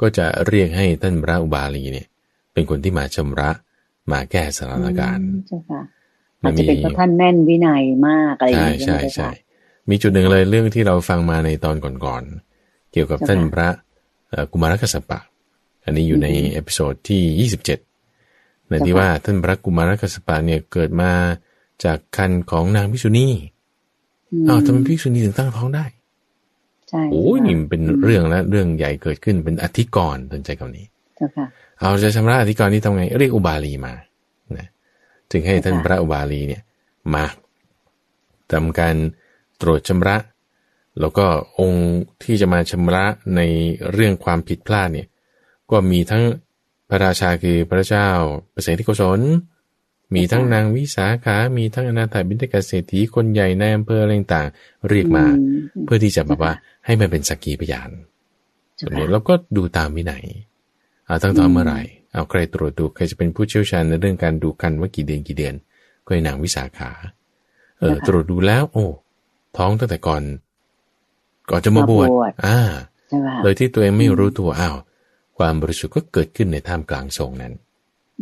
[0.00, 2.06] ก็จะเรียกให้ท่านพระอุบาลีเนี่ย
[2.52, 3.50] เป็นคนที่มาชำระ
[4.12, 5.26] มาแก้สถานการณ์
[6.44, 9.30] อืมเจ้าค่ะมัอาจนจะมีเป็นเพราะท่านแม่นวินัยมากอะไรอย่างใช่นี้ใช่ไหมใช่เจ้าค่ะ
[9.90, 13.68] มีจุดหนึ่งเลยเรื่องที่เราฟังมาในตอนก่อนๆเกี่ยวกับเจ้าค่ะท่านพระ
[14.30, 15.18] เอ่อกุมารกัสสปะ
[15.84, 17.48] อันนี้อยู่ในอืม episode ที่
[18.06, 21.12] 27 ในที่เจ้าค่ะว่าท่านพระกุมารกัสสปะเนี่ยเกิดมา
[21.84, 25.84] จากครรภ์ของนางภิกษุณีมอ้าวทำไมภิกษุณีถึงตั้งท้องได้
[26.88, 31.46] ใช่โอ้ยเจ้านี่ค่ะมันเป็นเรื่องและเรื่องใหญ่เกิดขึ้นเป็นอธิกรณ์สนใจคำนี้เจ้าค่ะ
[31.80, 34.06] เอาจะชำระอธิกรณ์นี่ทำไง เรียกอุบาลีมานะ
[35.34, 36.62] จึงให้ท่านค่ะพระอุบาลีเนี่ย
[37.14, 37.24] มา
[38.52, 38.96] ทำการ
[39.60, 40.16] ตรวจชำระ
[41.00, 41.26] แล้วก็
[41.60, 41.86] องค์
[42.22, 43.04] ที่จะมาชำระ
[43.36, 43.40] ใน
[43.92, 45.08] เรื่องความผิดพลาดเนี่ย
[45.70, 46.24] ก็มีทั้ง
[46.88, 48.08] พระราชาคือพระเจ้า
[48.52, 49.20] เปรตที่โกศล
[50.14, 55.44] มีทั้งนางวิสาขา มีทั้งอนาถาบิณฑกเศรษฐีคนใหญ่ในอำเภออะไรต่างๆเรียกมาอื
[55.84, 56.52] เพื่อที่จะแบบว่า
[56.84, 57.90] ให้มันเป็นสักขีพยาน
[58.76, 60.24] เจ้าตรงนี้ค่ะเราก็ดูตามวินัย
[61.06, 61.80] เอาตั้งท้องเมื่อไหร่
[62.14, 65.54] เอาใครตรวจดูใครจะเป็นผู้เชี่ยวชาญในเรื่องการดูกันว่ากี่เดือนกี่เดือน
[66.04, 66.90] ก็ให้นางวิสาขา
[67.80, 68.86] เออ ตรวจดูแล้ว โอ้
[69.56, 70.22] ท้องตั้งแต่ก่อน
[71.50, 72.08] ก่อนจะมาบวช
[72.46, 72.58] อ่า
[73.08, 74.76] ใช่ค่ะโดยที่ตัวเองไม่รู้ตัวอ้าว
[75.38, 77.52] ความบริสุทธิ์ก็เกิดขึ้นในท่ามกลางสงฆ์นั้น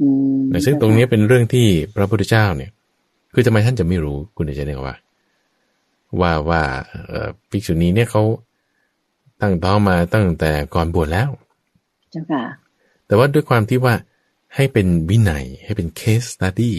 [0.01, 2.71] อืมแต่ซึ่งตรงนี้เป็นเรื่องที่พระพุทธเจ้าเนี่ย
[3.35, 4.97] คือทำไมท่านจะไม่รู้คุณจะเนี่ยว่า
[6.21, 6.63] ว่าว่า
[7.09, 8.23] เอ่อภิกษุณีเนี่ยเขา
[9.41, 11.29] ตั้งท้องมาตั้งแต่ก่อนบวชแล้ว
[12.11, 12.43] เจ้าค่ะ
[13.13, 13.95] แต่ว่าด้วยความที่ว่า
[14.55, 16.73] ให้เป็นวินัย ให้เป็น case study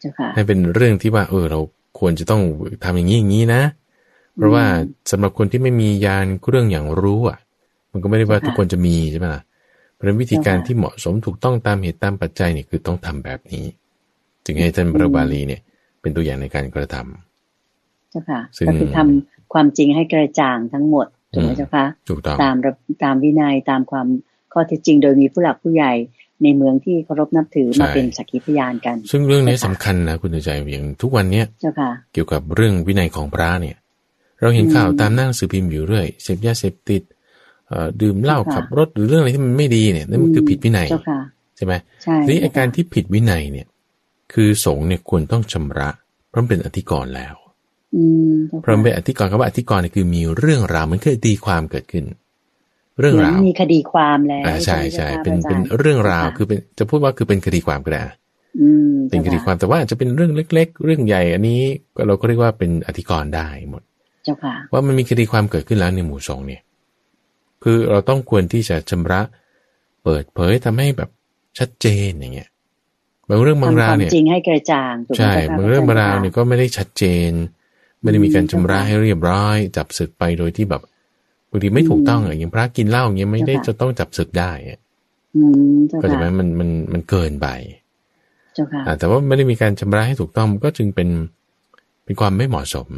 [0.00, 1.60] เจ้าค่ะให้เป็นเรื่องที่ว่าเออเรา
[1.98, 2.42] ควรจะต้อง
[2.84, 3.62] ทำอย่างนี้อย่างนี้นะ
[4.34, 4.64] เพราะว่า
[5.10, 7.38] สำหรับคนที่ไม่มียานเรื่องอย่างรู้อะ
[7.92, 9.42] มันก็ไม่ได้ว่าค่ะทุกคนจะมีใช่ไหมล่ะ
[9.92, 13.64] เพราะฉะนั้นวิธีการค่ะที่เหมาะสมถูกต้องตามเหตุตามปัจจัยเนี่ยคือต้องทำแบบนี้
[14.44, 15.60] จึงให้ท่านพระบาลีเนี่ย
[16.00, 22.72] เป็นตัวอย่างในการกระทำเจ้าค่ะซึ่งก็คือทำความจริงให้กระจ่างทั้งหมดถูกไหมอืมเจ้าค่ะถูกต้องตามระ
[23.04, 24.06] ตามวินัยตามความ
[24.54, 25.92] ข้อเท็จจริงโดยมีผู้หลักผู้ใหญ่
[26.42, 33.76] ในเมืองที่เคารพนับถือมาเป็นสักขีพยานกัน ซึ่งเรื่องนี้สำคัญนะคุณใจอย่างทุกวันเนี้ยเจ้าค่ะเกี่ยวกับเรื่องวินัยของพระเนี่ย
[34.40, 37.02] เราเห็นข่าวตามหน้าหนังสือพิมพ์อยู่เรื่อยเสพยาเสพติด
[37.68, 41.20] เอ่อดื่มเหล้าขับรถหรือเรื่องอะไรที่มันไม่ดีเนี่ยนั่นมันคือผิดวินัยเจ้าค่ะ
[41.56, 43.66] ใช่ไหมใช่ทีนี้อาการที่ผิดวินัยเนี่ย
[44.32, 45.90] คือสงฆ์เนี่ยควรต้องชำระ
[46.30, 47.34] เพราะมันเป็นอธิกรณ์แล้ว
[47.94, 52.04] อืมเจ้าเพราะมันค่ะเป็นอธิกรณ์คำว่าอธิกรณ์เนี่ยคือมีเรื่องราวมันเคยตีความเกิดขึ้น
[53.00, 58.16] เรื่องราวหมืนมีคดีความแล้วอ่าใช่ใช่ไหมเป็นจ้าเป็นค่ะเรื่องราวค่ะคือเป็นจะพูดว่าคือเป็นคดีความก็ได้อะ
[58.60, 61.60] อืมเป็นคดีความแต่ว่าอาจจะเป็นเรื่องเล็ก ๆ เรื่องใหญ่ อันนี้
[61.96, 63.82] ก็เราก็เรียกว่าเป็นอธิกรณ์ได้หมด
[64.24, 66.62] เจ้าค่ะว่ามันมีคดีความเกิดขึ้นแล้วในหมู่สงฆ์เนี่ย
[67.62, 69.20] คือเราต้องควรที่จะชำระ
[70.04, 71.10] เปิดเผยทำให้แบบ
[71.58, 72.48] ชัดเจนอย่างเงี้ย
[73.28, 77.30] บางเรื่องบางทำคามราวเนี่ยจริงให้กระจ่างถูกไหมใช่จ้ค่ะบางเรื่องบางราวเนี่ยก็ไม่ได้ชัดเจน
[78.02, 84.78] ไม่ได้มีการชำระอืมให้เรียบร้อย จับศึกไปโดยที่แบบบางทีไม่ถูกต้องอะอย่างพระกินเหล้าอย่างเงี้ยไม่ได้เจ้าค่ะจะต้องจับศึกได้อะ
[85.36, 87.48] อืมเจ้าก็จะไหมค่ะมันมันมันเกินไป
[88.54, 91.08] เจ้าค่ะอ่าแต่ว่าไม่ได้มีการชำระให้ถูกต้องก็จึงเป็น
[92.04, 92.88] เป็นความไม่เหมาะสม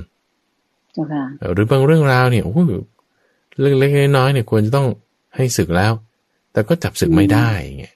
[0.92, 2.60] เจ้าค่ะหรือบางเรื่องราวเนี่ยโอ้โห
[3.60, 4.86] เรื่องเล็กๆน้อยๆเนี่ยควรจะต้อง
[5.36, 5.92] ให้ศึกแล้ว
[6.52, 7.86] แต่ก็จับศึกไม่ได้ไง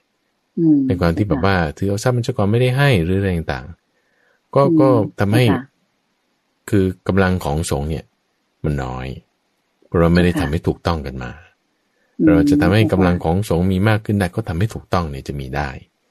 [0.59, 4.87] อืมในความที่แบบว่าถือเอาทรัพย์มันจะก่อนไม่ได้ให้หรืออะไรต่างๆ ก็อืมก็
[5.19, 5.63] ทำให้เจ้าค่ะ
[6.69, 8.05] คือกำลังของสงฆ์เนี่ย
[8.63, 9.07] มันน้อย
[9.91, 11.31] เพราะเราไม่ได้เจ้าทำค่ะให้ถูกต้องกันมา
[12.19, 15.69] อืมเราจะทำให้กำลังเจ้าค่ะของสงฆ์มีมากขึ้นได้ก็ทำให้ถูกต้องเนี่ยจะมีได้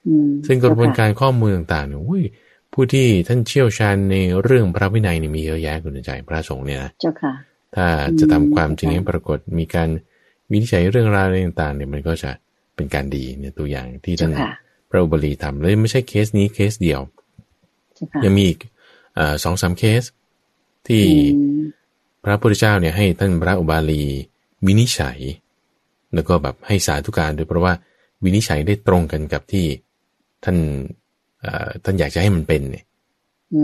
[0.09, 2.23] อืมซึ่งกระบวนเจ้าค่ะการข้อมูลต่างๆเนี่ยอุ้ย
[2.73, 7.33] ผู้ที่ท่านเชี่ยวชาญในเรื่องพระวินัยเนี่ยมีเยอะแยะคุณใจพระสงฆ์เนี่ยนะเจ้าค่ะ
[7.77, 7.87] ถ้า
[8.21, 9.89] จะทำอืมความจริงให้ปรากฏมีการ
[10.51, 12.31] วินิจฉัยเรื่องราวอะไรต่างๆเนี่ยมันก็จะ
[12.77, 14.51] เป็นการดีเนี่ยตัวอย่างที่ท่าเจ้านค่ะ
[14.91, 17.01] พระอุบลีทำเลยไม่ใช่เคสนี้เคสเดียว
[17.95, 18.59] เจ้าค่ะยังมีอีก
[19.15, 20.03] เอ่อสองสามเคส
[20.87, 21.63] ที่อืม
[22.25, 24.03] พระพุทธเจ้าเนี่ยให้ท่านพระอุบาลี
[24.67, 25.19] วินิจฉัย
[26.15, 27.73] แล้วก็แบบให้สาธุการด้วยเพราะว่า
[28.25, 29.67] วินิจฉัยได้ตรงกันกับที่
[30.45, 30.57] ท่าน
[31.41, 32.85] เอ่อท่านอยากจะให้มันเป็นเนี่ย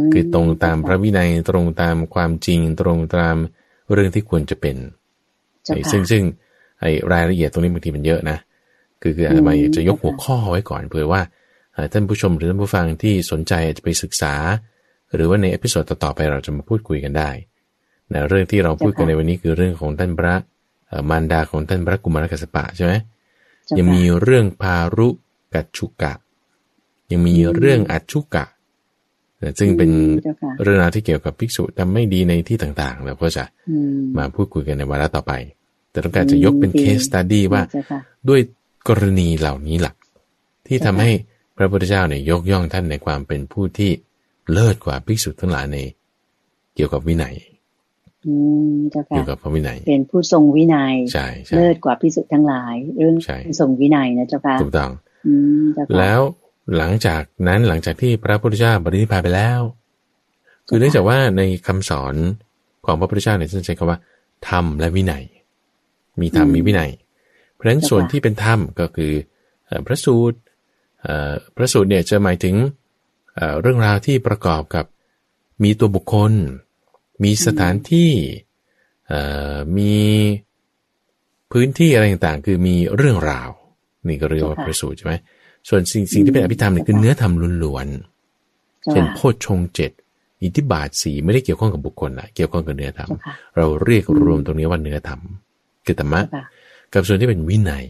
[0.04, 3.36] มคือตรงตามพระวินัยตรงตามความจริง ตรงตาม
[3.92, 4.76] เรื่องที่ควรจะเป็น
[5.64, 6.22] เจ้าไอ้ค่ะซึ่งซึ่ง
[6.80, 8.38] ไอ้รายละเอียดตรงนี้บางทีมันเยอะนะ
[9.02, 11.22] คือคืออาตมาอยากจะยกหัวข้อไว้ก่อนเผื่อว่า
[11.72, 14.34] เอ่อท่านผู้ชมหรือท่านผู้ฟังที่สนใจอาจจะไปศึกษา
[15.14, 17.30] หรือว่าใน episode ต่อๆไปเราจะมาพูดคุยกันได้
[18.12, 20.34] นะเรื่องที่เราพูดกันในวันนี้คือเรื่องของท่านพระ
[20.88, 22.92] เอ่อมารดาของท่านพระกุมารกัสสปะใช่ไหม
[23.66, 25.08] เจ้ายังค่ะมีเรื่องพารุ
[25.54, 26.12] กัจฉุกะ
[27.10, 28.44] ยังมีเรื่องอัจฉุกะ
[29.42, 29.90] นะซึ่งเป็น
[30.24, 35.32] เจ้าค่ะเรื่องราวที่เกี่ยวกับภิกษุทำไม่ดีในที่ต่างๆ เราก็จะอืมมาพูดคุยกันในวาระต่อไป
[35.90, 38.40] แต่ต้องการจะยกเป็นอืมเคสตัดดี้ว่าเจ้าค่ะด้วย
[38.88, 39.96] กรณีเหล่านี้หลัก
[40.66, 41.12] ที่เจ้าทำค่ะให้
[41.56, 43.90] พระพุทธเจ้าเนี่ยยกย่องท่านในความเป็นผู้ที่
[44.52, 45.78] เลิศกว่าภิกษุทั้งหลายใน
[46.74, 47.34] เกี่ยวกับวินัย
[48.26, 48.34] อื
[48.72, 54.90] มเจ้าเกี่ค่ะยวกับพระวินัย เป็นผู้ทรงวินัยใช่ใช่เลิศกว่าพิสุทั้งหลาย เรื่องใช่ทรงวินัยนะเจ้าค่ะถูกต้อง
[55.26, 56.20] อืมเจ้าค่ะแล้ว
[56.76, 59.60] หลังจากนั้นหลังจากที่พระพุทธเจ้าบรินิพพานไปแล้ว
[60.68, 62.14] คือเนื่องจากว่าในคำสอน
[62.86, 63.98] ของพระพุทธเจ้าเนี่ยท่านใช้คำว่า
[64.48, 65.24] ธรรมและวินัย
[66.20, 66.90] มีธรรมมีวินัย
[67.52, 69.12] เพราะฉะนั้นส่วนที่เป็นธรรมก็คือ
[69.66, 70.38] เอ่อพระสูตร
[71.02, 72.54] เอ่อพระสูตรเนี่ยจะหมายถึง
[73.34, 74.84] เอ่อเรื่องราวที่ประกอบกับ
[75.62, 76.32] มีตัวบุคคล
[77.22, 78.10] มีสถานที่
[79.08, 79.20] เอ่
[79.54, 79.94] อมี
[81.52, 83.48] พื้นที่อะไรต่างๆ คือมีเรื่องราว
[84.08, 85.14] นี่ก็เรียกว่าพระสูตรใช่ไหม
[85.68, 87.32] ส่วนสิ่งสิ่งที่เป็นอภิธรรมเนี่ยคือเนื้อธรรม
[87.64, 89.90] ล้วนๆเจ้าเช่นค่ะโพชฌงค์เจ็ด
[90.42, 95.20] อิทธิบาทสีไม่ได้เกี่ยวข้องกับบุคคลละเกี่ยวข้องกับเนื้อธรรมเจ้าค่ะเราเรียกรวมตรงนี้ว่าเนื้อธรรม
[95.86, 96.42] คือธรรมะเจ้าค่ะ
[96.94, 97.84] กับส่วนที่เป็นวินัย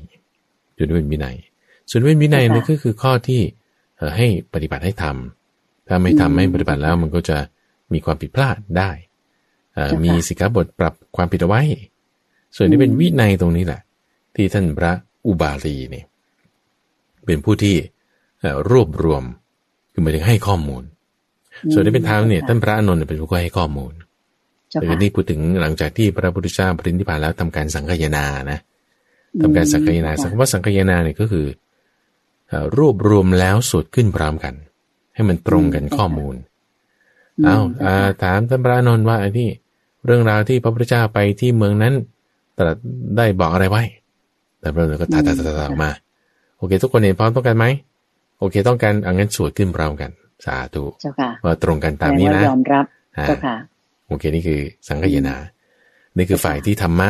[0.77, 1.37] ส่วนที่เป็นวินัย
[1.91, 3.41] ส่วนที่เป็นวินัยค่ะนี่ก็คือข้อที่
[3.97, 7.37] เอ่อให้ปฏิบัติให้ทำถ้าไม่ทำอืมไม่ปฏิบัติแล้วมันก็จะ
[7.93, 9.06] มีความผิดพลาดได้เอ่อเจ้าค่ะ
[10.05, 11.63] มีสิกขาบทปรับความผิดเอาไว้
[12.57, 13.81] ส่วนที่เป็นวินัยตรงนี้แหละ
[14.37, 14.93] ที่ท่านพระ
[15.27, 16.07] อุบาลีเนี่ย
[17.27, 17.77] เป็นผู้ที่
[18.41, 19.23] เอ่อรวบรวม
[19.93, 20.83] คือหมายถึงให้ข้อมูล
[21.73, 23.93] ส่วนที่เป็นธรรมเนี่ยท่านพระอานนท์เป็นผู้ให้ข้อมูล
[24.71, 28.59] เจ้าแต่ค่ะนี่พูดถึงหลังจากที่พระพุทธเจ้าปรินิพพานแล้วทำการสังคายนานะ
[29.43, 31.47] ทำการสังคายนาอืมสังคำว่าสังคายนาเนี่ยก็คือ
[32.49, 34.55] เอ่อรวบรวมแล้วสวดขึ้นพร้อมกัน
[35.15, 36.37] ให้มันตรงกันข้อมูล
[37.43, 39.49] มเอาจ้อ่าค่ะถามท่านพระอานนท์ว่าไอ้ที่
[40.07, 41.95] เรื่องราวที่พระพุทธเจ้าไปที่เมืองนั้น
[42.59, 42.77] ตรัส
[43.17, 43.83] ได้บอกอะไรไว้
[44.61, 45.91] แต่พระอานนท์ก็ตัดตัดตัดตัดออกมา
[46.59, 47.65] โอเค ทุกคนเห็นพร้อมต้องกันไหม
[48.39, 50.11] โอเค ต้องการเอางั้นสวดขึ้นพร้อมกัน
[50.45, 52.85] สาธุเจ้าค่ะว่าตรงกันตามนี้แสดงนะว่ายอมรับ
[53.19, 53.57] อ่าเจ้าค่ะ
[54.09, 55.37] โอเค นี่คือสังคายนา
[56.17, 57.09] นี่คือฝ่ายที่ธรรมะ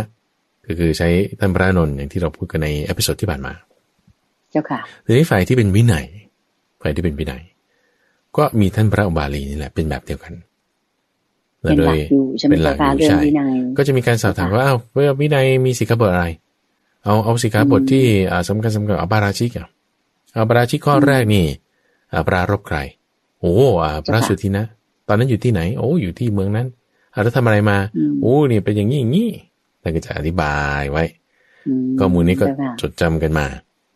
[0.66, 1.08] ก็คือใช้
[1.40, 3.52] ท่านพระอานนท์อย่างที่เราพูดกันใน episode ที่ผ่านมา
[4.50, 6.06] เจ้าค่ะทีนี้ฝ่ายที่เป็นวินัย
[6.82, 7.42] ฝ่ายที่เป็นวินัย
[8.36, 10.32] ก็มีท่านพระอุบาลีนี่แหละเป็นแบบเดียวกัน
[11.60, 14.78] เป็นหลักอยู่ใช่ไหมเป็นหลักเจ้าอค่ะยู่เรื่องใช่วินัยก็จะมีการสอบถามว่าอ้าว
[15.20, 16.26] วินัยมีสิกขาบทอะไร
[17.04, 19.68] เอาเอาสิกขาบทที่อ่าสำคัญสำคัญเอาปาราชิกอะ
[20.34, 21.44] เอาปราชิกข้อแรกนี่
[22.12, 22.78] อ่าปรารบใคร
[23.40, 23.52] โอ้
[23.84, 24.64] อ่าพระสุทินะ
[25.08, 26.66] ตอนนั้นอยู่ที่ไหน โอ้อยู่ที่เมืองนั้น
[27.12, 29.30] อ่าแล้วทำอะไรมาอืมโอ้เนี่ยเป็นอย่างนี้อย่างนี้
[29.82, 31.04] ท่านก็จะอธิบายไว้
[31.66, 33.46] อืมข้อมูลนี้ก็เจ้าค่ะจดจำกันมา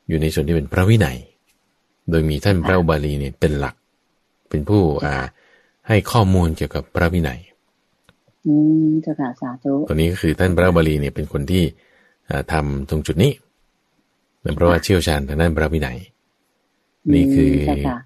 [0.08, 1.18] อยู่ในส่วนที่เป็นพระวินัย
[2.10, 3.74] โดยมีท่านพระอุบาลีเนี่ยเป็นหลัก
[4.48, 5.14] เป็นผู้อ่า
[5.88, 7.40] ให้ข้อมูลเกี่ยวกับพระวินัย
[8.46, 8.54] อื
[8.86, 11.64] มเจ้าค่ะสาธุตัวนี้ก็คือท่านพระอุบาลีเนี่ยเป็นคนที่
[12.28, 13.32] อ่าทำตรงจุดนี้
[14.42, 15.98] เป็นเพราะว่าเชี่ยวชาญทางด้านพระวินัย
[17.14, 17.98] นี่คือเจ้าค่ะ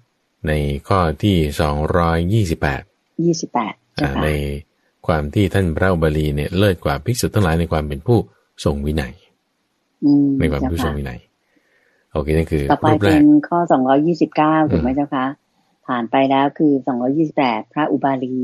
[0.47, 0.53] ใน
[0.87, 2.81] ข้อที่สองร้อยยี่สิบแปด
[3.25, 4.29] ยี่สิบแปดเจ้าค่ะใน
[5.07, 8.17] ความที่ท่านพระอุบาลีเนี่ยเลิศกว่าภิกษุทั้งหลายในความเป็นผู้
[8.63, 9.13] ทรงวินัย
[10.05, 11.19] อืมในความเป็นผู้ทรงเจ้าวิค่ะนัย
[12.13, 15.25] โอเคนั่นคือต่อไปรูปแรเป็กนข้อสองร้อยี่สิบเก้าถูกไหมอืมเจ้าคะ
[15.87, 18.35] ผ่านไปแล้วคือสองร้อยี่สิบแปดพระอุบาลี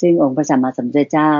[0.00, 1.32] ซึ่งองค์พระสัมมาสัมพุทธเจ้า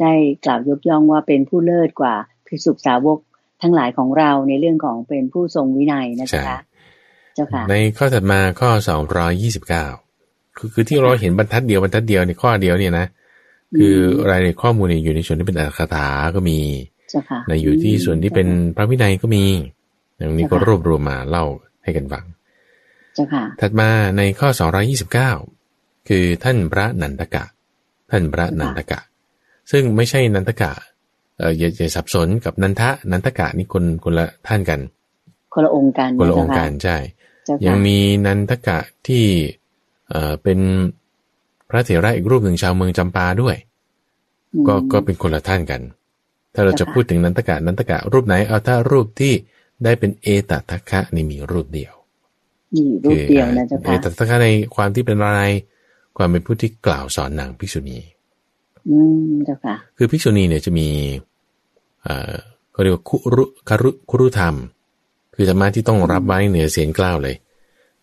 [0.00, 0.12] ได้
[0.44, 2.14] กล่าวยกย่องว่าเป็นผู้เลิศกว่า
[2.46, 3.18] ภิกษุสาวก
[3.62, 6.58] ทั้งหลายของเราในเรื่องของเป็นผู้ทรงวินัยนะใช่เจ้าคะ
[7.34, 9.84] เจ้าค่ะ ในข้อถัดมาข้อสองร้อยี่สิบเก้า
[10.56, 13.06] คือคือที่เราเห็นบรรทัดเดียวบรรทัดเดียวในข้อเดียวเนี่ยนะ
[13.78, 13.96] คือ
[14.30, 16.58] รายละเอียดข้อมูลเนี่ยอยู่ในส่วนที่เป็นอัตถกถาก็มี
[17.10, 19.44] เจ้าค่ะในอยู่ที่ส่วนที่เป็นพระวินัยก็มี
[20.16, 21.44] อย่างนี้ก็เจ้าค่ะรวบรวมมาเล่า
[21.84, 22.43] ให้กันฟังเจ้าค่ะ
[23.60, 24.48] ถัดมาในข้อ
[25.28, 27.44] 229 คือท่านพระนันทกะ
[28.10, 29.00] ท่านพระนันทกะ
[29.70, 30.72] ซึ่งไม่ใช่นันทกะ
[31.38, 34.80] เอออย่าอย่าสับสนกับนันทะนันทกะนี่คนคนละท่านกัน
[35.54, 36.96] คนละองค์การคนละองค์การใช่
[37.44, 39.24] เจ้าค่ะยังมีนันทกะที่
[40.10, 40.58] เอ่อเป็น
[41.70, 43.56] พระเถระอีกรูปหนึ่งชาวเมืองจำปาด้วย
[44.52, 45.82] อืมก็ก็เป็นคนละท่านกัน
[46.54, 49.32] ถ้าเราจะเจ้าค่ะพูดถึงนันทกะนันทกะรูปไหนเอาถ้ารูปที่
[49.84, 51.94] ได้เป็นเอตทัคคะนี่มีรูปเดียว
[52.74, 55.42] มีรูปเดียวนะเจ้าเอค่ะตทัคคะในความที่เป็นอะไร
[56.16, 57.98] ความเป็นผู้ที่กล่าวสอนนางภิกษุณี
[58.88, 58.96] อื
[59.30, 60.88] มเจ้าค่ะ คือภิกษุณีเนี่ยจะมี
[62.02, 62.34] เอ่อ
[62.72, 64.54] เขาเรียกว่าคุรุคารุคุรุธรรม
[65.34, 67.36] คือธรรมะที่ต้องรับไว้เหนือเสียงกล้าวเลย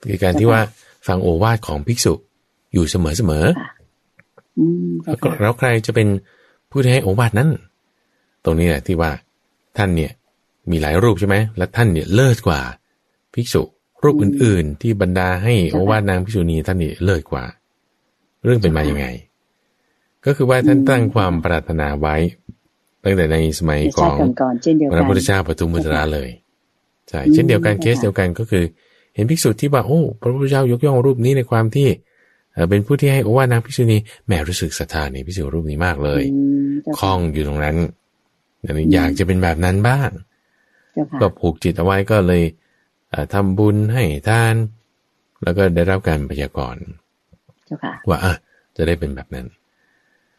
[0.10, 0.62] คือการที่ว่า
[1.08, 2.14] ฟังโอวาทของภิกษุ
[2.74, 3.70] อยู่เสมอเสมอค่ะ
[4.58, 6.08] อืมเจ้าค่ะแล้วใครจะเป็น
[6.70, 7.50] ผู้ที่ให้โอวาทนั้น
[8.44, 9.12] ตรงนี้แหละที่ว่า
[9.78, 10.12] ท่านเนี่ย
[10.72, 12.60] มีหลายรูปใช่ไหมและท่านเนี่ยเลิศกว่า
[13.34, 13.64] ภิกษุ
[14.04, 17.46] รูปอื่นๆ ที่บรรดาให้โอวาทนางภิกษุณีท่านนี่เลิศกว่า
[18.44, 19.06] เรื่องเป็นมายังไง
[20.26, 22.16] ก็คือว่าท่านตั้งความปรารถนาไว้
[23.04, 26.30] ตั้งแต่ในสมัยในขชาองติก่อนๆเช่นเดียวพกัระนพุทธเจ้าปทุมมุตระเลย
[27.10, 28.64] ใช่อืมเช่นเดียวกันค่ะเคสเดียวกันก็คือ
[29.16, 31.90] เห็นภิกษุที่ว่าโอ้พระพุทธเจ้ายกย่องรูปนี้ในความที่
[32.54, 37.76] เอ่อเป็นผู้ที่ให้โอวาทนางภิกษุณีแหมรู้สึกศรัทธาในภิกษุรูปนี้มากเลยอืมเจ้าคล้ค่ะองอยู่ตรงนั้น
[38.66, 40.10] อันนี้อืมอยากจะเป็นแบบนั้นบ้าง
[40.94, 42.56] เจ้าค่ะก็ผูกจิตเอาไว้ก็เลยเอ่อ
[43.34, 44.56] ทำบุญให้ทาน
[45.44, 46.84] แล้วก็ได้รับการพยากรณ์
[47.66, 48.34] เจ้าค่ะว่าอะ
[48.76, 49.48] จะได้เป็นแบบนั้น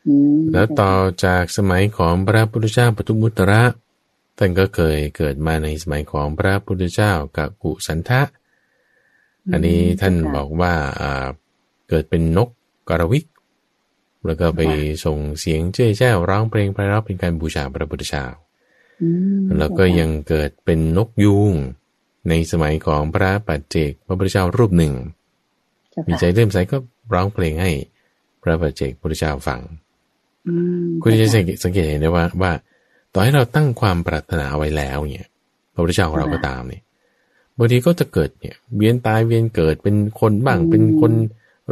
[0.07, 0.93] อืมแล้วต่อ
[1.25, 3.63] จากสมัยของพระพุทธเจ้าปทุมมุตระ
[4.39, 8.23] ท่านก็เคยเกิดมาในสมัยของพระพุทธเจ้ากับกุสันทะ
[9.53, 11.27] อันนี้ท่านบอกว่าอ่า
[11.89, 12.49] เกิดเป็นนก
[12.89, 13.27] กระวิก
[14.27, 14.61] แล้วก็ไป
[15.05, 18.25] ส่งเสียงเจ้ยแจ้วร้องเพลงไพเราะเป็นการบูชาพระพุทธเจ้า
[19.03, 19.09] อื
[19.39, 21.55] มแล้วก็ยังเกิดเป็นนกยูง
[22.29, 24.95] ในสมัยของพระปัจเจกพระพุทธเจ้ารูปหนึ่ง
[25.91, 26.77] เจ้ามีค่ะใจเริ่อมใสก็
[27.13, 27.71] ร้องเพลงให้
[28.43, 29.61] พระปัจเจกพุทธเจ้าฟัง
[30.49, 30.55] อื
[30.85, 32.53] มคุณจะสังเกตสังเกตเห็นได้ว่าว่า
[33.13, 35.29] ต่อให้เราตั้งความปรารถนาเอาไว้แล้วเนี่ย
[35.73, 36.83] พระพุทธเจ้าของเราก็ตามเนี่ย
[37.59, 41.13] บางทีก็จะเกิดเนี่ย เวียนตายเวียนเกิดเป็นคนบ้างเป็นคน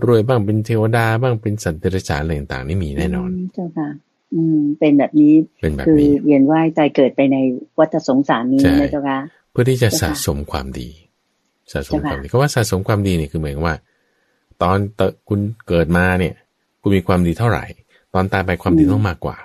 [0.04, 3.88] รวยบ้างเป็นเทวดาบ้างเป็นสัตว์เดรัจฉานอะไรต่างๆนี่มีแน่นอนมเจ้าค่ะ
[4.34, 7.36] อืม เป็นแบบนี้เป็นแบบคือนี้เวียนว่ายตายเกิดไปใน
[7.78, 9.18] วัฏสงสารนี้ใช่นะเจ้าค่ะ
[9.50, 10.88] เพื่อที่จะเจ้าสะค่ะสมความดี
[11.72, 13.76] สะสมเจ้าค่ะความดีก็ว่าสะสมความดีเนี่ยคือหมายความว่า
[14.62, 16.34] ตอนเตคุณเกิดมาเนี่ย
[16.80, 17.64] คุณมีความดีเท่าไหร่
[18.14, 19.36] ตอนตายไปความดีต้องมากกว่า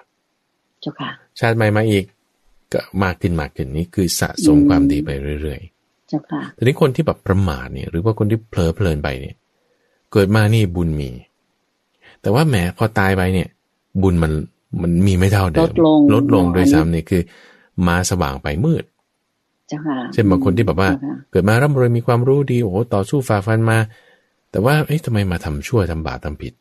[0.82, 2.06] เจ้าค่ะชาติใหม่มาอีก
[2.74, 5.10] ก็มากขึ้นมากขึ้นนี่คือสะสมอืมความดีไป
[5.42, 5.62] เรื่อย
[6.08, 9.36] เจ้าค่ะๆทีนี้คนที่แบบประมาทเนี่ย หรือว่าคนที่เผลอเพลินไปเนี่ย
[10.12, 11.12] เกิดมานี่บุญมี
[12.22, 13.48] แต่ว่าแหมพอตายไปเนี่ย
[14.02, 14.32] บุญมัน
[14.82, 17.22] มันมีไม่เท่าเดิมลดลงลดลงอ๋อโดยอันนี้ซ้ำเนี่ยคือ
[17.88, 18.84] มาสว่างไปมืด
[19.68, 23.78] เจ้าค่ะเช่นบางคนที่แบบว่าเจ้ค่ะเกิดมาร่ำรวยมีความรู้ดีโอ้โหต่อสู้ฝ่าฟันมา
[24.52, 26.54] แต่ว่าเอ๊ะทำไมมาทำชั่วทำบาปทำผิด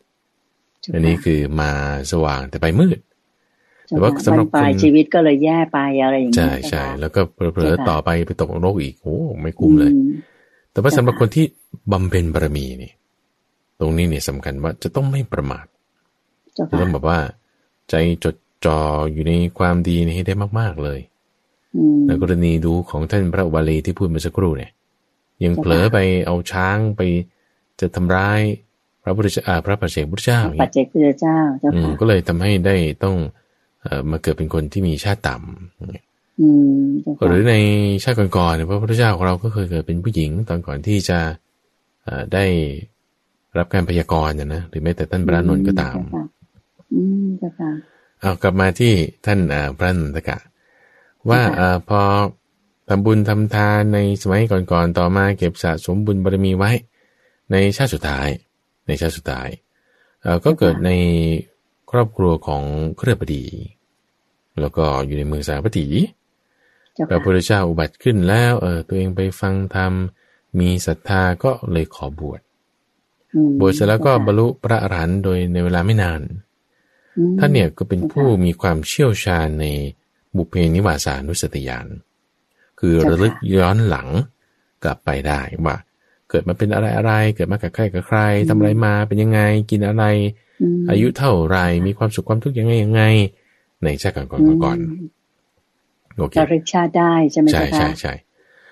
[0.81, 1.71] เจ้าอันนี้ค่ะคือมา
[2.13, 2.99] สว่างแต่ไปมืด
[3.87, 9.99] เจ้แต่ว่าค่ะสำหรับปลายคุณชีวิตก็เลยแย่ไปอะไรอย่างนี้ใช่เจ้าใช่ค่ะแล้วก็เผลอเจ้าค่ะๆต่อไปไปตกนรกอีกโอ้ไม่คุ้มเลยอื
[10.73, 11.47] แต่ว่าเจ้าสำหรับค่ะคนที่
[11.93, 12.93] บำเพ็ญบารมีนี่
[13.81, 15.67] ตรงนี้เนี่ยสำคัญว่าจะต้องไม่ประมาท
[16.55, 17.19] เจ้าจะค่ะต้องแบบว่า
[17.91, 18.79] ใจจดจ่อ
[19.13, 21.14] อยู่ในความดีนี่ให้ได้มาก ๆเลยอืม
[22.07, 24.71] ในกรณีดูของท่านพระอุบาลีที่พูดเมื่อสักครู่เนี่ย
[25.45, 27.01] ยังเจ้าค่ะเผลอไปเอาช้างไป
[27.81, 28.41] จะทำร้าย
[29.03, 33.17] พระพุทธเจ้าอ่าพระปัจเจกพุทธเจ้าอย่างปัจเงี้ยเจกพุทธเจ้าเจ้าอืมค่ะก็เลยทำให้ได้ต้อง
[33.83, 36.05] เอ่อมาเกิดเป็นคนที่มีชาติต่ำอย่างเงี้ย
[36.41, 37.55] อืมเจ้าค่ะหรือใน
[38.03, 41.19] ชาติก่อนๆเนี่ยพระพุทธเจ้าของเราก็เคยเกิดเป็นผู้หญิงตอนก่อนที่จะ
[42.05, 42.45] เอ่อได้
[43.59, 46.25] รับการพยากรณ์นะนะหรือแม้แต่ท่านพระนนท์ก็ตามเจ้ค่ะ
[46.95, 47.71] อืมเจ้าค่ะ
[48.21, 48.93] เอากลับมาที่
[49.27, 50.39] ท่านเอ่อพระนันตกะ
[51.31, 52.01] ว่าค่ะเอ่อพอ
[52.89, 56.71] ทำบุญทำทานในสมัยก่อนๆต่อมาเก็บสะสมบุญบารมีไว้
[57.53, 58.29] ในชาติสุดท้าย
[58.87, 59.49] ในชาติสุดท้าย
[60.23, 60.91] เอ่อก็เกิดใน
[61.91, 62.63] ครอบครัวของ
[62.99, 63.45] เครือบดี
[64.61, 65.87] แล้วก็อยู่ในเมืองสาวัตถี
[66.95, 69.93] เจ้าพระค่ะพุทธเจ้าอุบัติขึ้นแล้วเออตัวเองไปฟังธรรม
[70.59, 72.41] มีศรัทธาก็เลยขอบวช
[73.35, 76.21] อืมบวชเสร็จแล้วก็บรรลุพระอรหันต์โดยในเวลาไม่นาน
[77.17, 79.67] อืมท่านเนี่ยก็เป็นผู้มีความเชี่ยวชาญใน
[80.37, 81.87] บุพเพนิวาสานุสติญาณ
[82.81, 84.09] คือระลึกย้อนหลัง
[84.85, 85.77] กลับไปได้ว่า
[86.31, 88.19] เกิดมาเป็นอะไรอะไร เกิดมากับใครกับใคร
[88.49, 90.05] ทำอะไรมาเป็นยังไง กินอะไร
[90.63, 93.03] มอายุเท่าไหรมีความสุขความทุกข์ยังไงยังไง
[93.83, 94.79] ในชาติก่อนก่อนก่อน
[96.17, 98.13] โอเคระลึกชาติได้ใช่ไหมใช่เจ้าใช่ค่ะใช่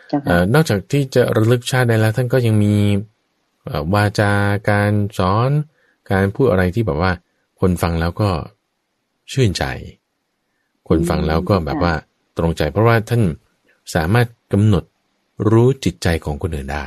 [0.08, 2.76] เจ้าเอ่ค่ะอนอกจากที่จะระลึกชาติได้แล้ว ท่านก็ยังมี
[3.66, 4.32] เอ่อวาจา
[4.70, 5.50] การสอน
[6.10, 7.12] การพูดอะไรที่แบบว่า
[7.60, 8.30] คนฟังแล้วก็
[9.32, 9.64] ชื่นใจ
[10.88, 11.94] คนฟังแล้วก็แบบว่า
[12.38, 13.22] ตรงใจเพราะว่าท่าน
[13.94, 14.84] สามารถกำหนด
[15.50, 16.86] รู้จิตใจของคนอื่นได้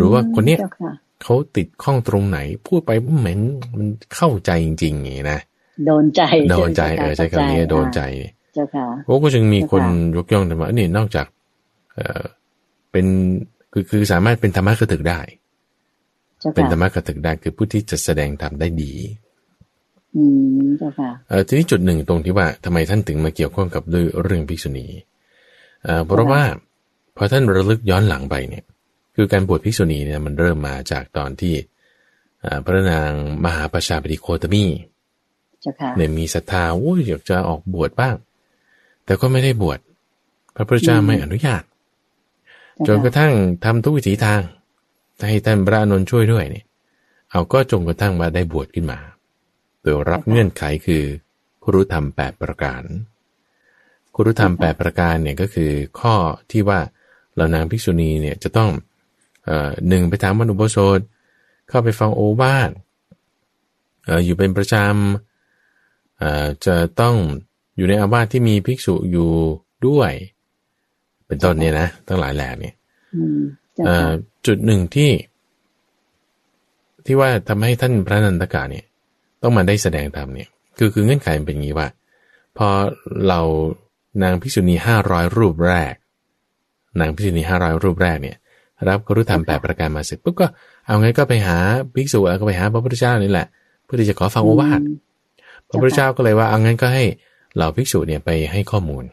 [0.00, 0.92] รู้ว่าคนเนี้ยเจ้าค่ะ
[1.22, 3.38] เขาติดข้องตรงไหน พูดไปเหมือน
[3.76, 5.40] มันเข้าใจจริงๆอย่างนี้นะ
[5.86, 8.00] โดนใจโดนใจเออใช้คำนี้โดนใจ
[8.54, 11.26] เจ้าค่ะโอ้ก็จึงมีคนเจ้าค่ะยกย่องธรรมะนี่นอกจาก
[11.94, 12.22] เออ
[12.90, 13.06] เป็น
[13.72, 15.20] คือคือสามารถเป็นธรรมะกถึกได้
[16.40, 18.92] เจ้าเป็นธรค่ะรมะกถึกได้คือผู้ที่จะแสดงธรรมได้ดี
[20.16, 20.22] อื
[20.64, 24.86] มเจ้าค่ะเออทีนี้จุดหนึ่งตรงที่ว่าทำไมท่านถึงมาเกี่ยวข้องกับเรื่องเรื่องภิกษุณี
[25.84, 26.42] เอ่อเพราะว่า
[27.16, 28.64] พอท่านระลึกย้อนหลังไปเนี่ย
[29.16, 31.54] คือการบวชภิกษุณีเนี่ยมันเริ่มมาจากตอนที่
[32.42, 33.10] เอ่อพระนาง
[33.44, 34.64] มหาประชาบดีโคตมี
[35.62, 38.16] เจ้าค่ะเนี่ยมีศรัทธาโอ้ยอยากจะออกบวชบ้าง
[39.04, 39.78] แต่ก็ไม่ได้บวช
[40.54, 41.62] พระพุทธเจ้าไม่อนุญาต
[42.86, 43.32] จนกระทั่ง
[43.64, 44.40] ทำทุกวิถีทาง
[45.28, 46.64] ให้ท่านพระอานนท์ช่วยด้วยเนี่ย
[47.30, 48.98] เอาก็จงกระทั่งมาได้บวชขึ้นมา
[49.84, 51.04] โดยรับเงื่อนไขคือ
[51.62, 52.82] คุรุธรรมแปดประการ
[54.14, 55.70] คุรุธรรมแปดประการเนี่ยก็คือ
[56.00, 56.14] ข้อ
[56.50, 56.80] ที่ว่า
[57.36, 58.70] เรานางภิกษุณีเนี่ยจะต้อง
[59.44, 61.00] เอ่อหนึ่งไปทำวันอุโบสถ
[61.68, 62.70] เข้าไปฟังโอวาท
[64.04, 67.16] เอ่ออยู่เป็นประจำเอ่อจะต้อง
[67.76, 69.30] อยู่ในอาวาสที่มีภิกษุอยู่
[69.86, 70.12] ด้วย
[71.26, 72.74] เป็นต้นเนี่ยนะทั้งหลายแหล่เนี่ย
[73.14, 73.40] อืม
[73.74, 74.10] เจ้าเอ่ค่ะอ
[74.46, 75.10] จุดหนึ่งที่
[77.06, 78.84] ที่ว่าทำให้ท่านพระนันตกาเนี่ย
[79.44, 81.88] ต้องมาได้แสดงธรรมเนี่ยคือคือเงื่อนไขมันเป็นอย่างนี้ว่า
[82.58, 82.68] พอ
[83.28, 83.40] เรา
[84.22, 85.94] นางภิกษุณีห้าร้อยรูปแรก
[87.00, 88.36] นางภิกษุณีห้าร้อยรูปแรกเนี่ย
[88.88, 90.46] รับกรุธรรมแปดประการมาเสร็จปุ๊บก็
[90.86, 91.58] เอาไงก็ไปหา
[91.94, 93.46] ภิกษุแล้วก็ไปหาพระพุทธเจ้านี่แหละ
[93.84, 94.80] เพื่อที่จะขอฟังโอวาท
[95.68, 97.04] พระพุทธเจ้าก็เลยว่าเอางั้นก็ให้
[97.54, 99.04] เหล่าภิกษุเนี่ยไปให้ข้อมูล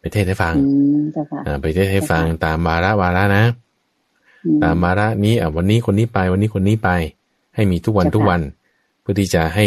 [0.00, 3.44] ไปเทศน์ให้ฟังอืมเจ้าค่ะอ่าไปเทศน์ให้ฟังตามวาระวาระนะ
[4.44, 6.90] อืมตามวาระนี้อะวันนี้คนนี้ไปวันนี้คนนี้ไป
[7.54, 8.40] ให้มีทุกวันเจ้าค่ะทุกวัน
[9.02, 9.66] เพื่อที่จะให้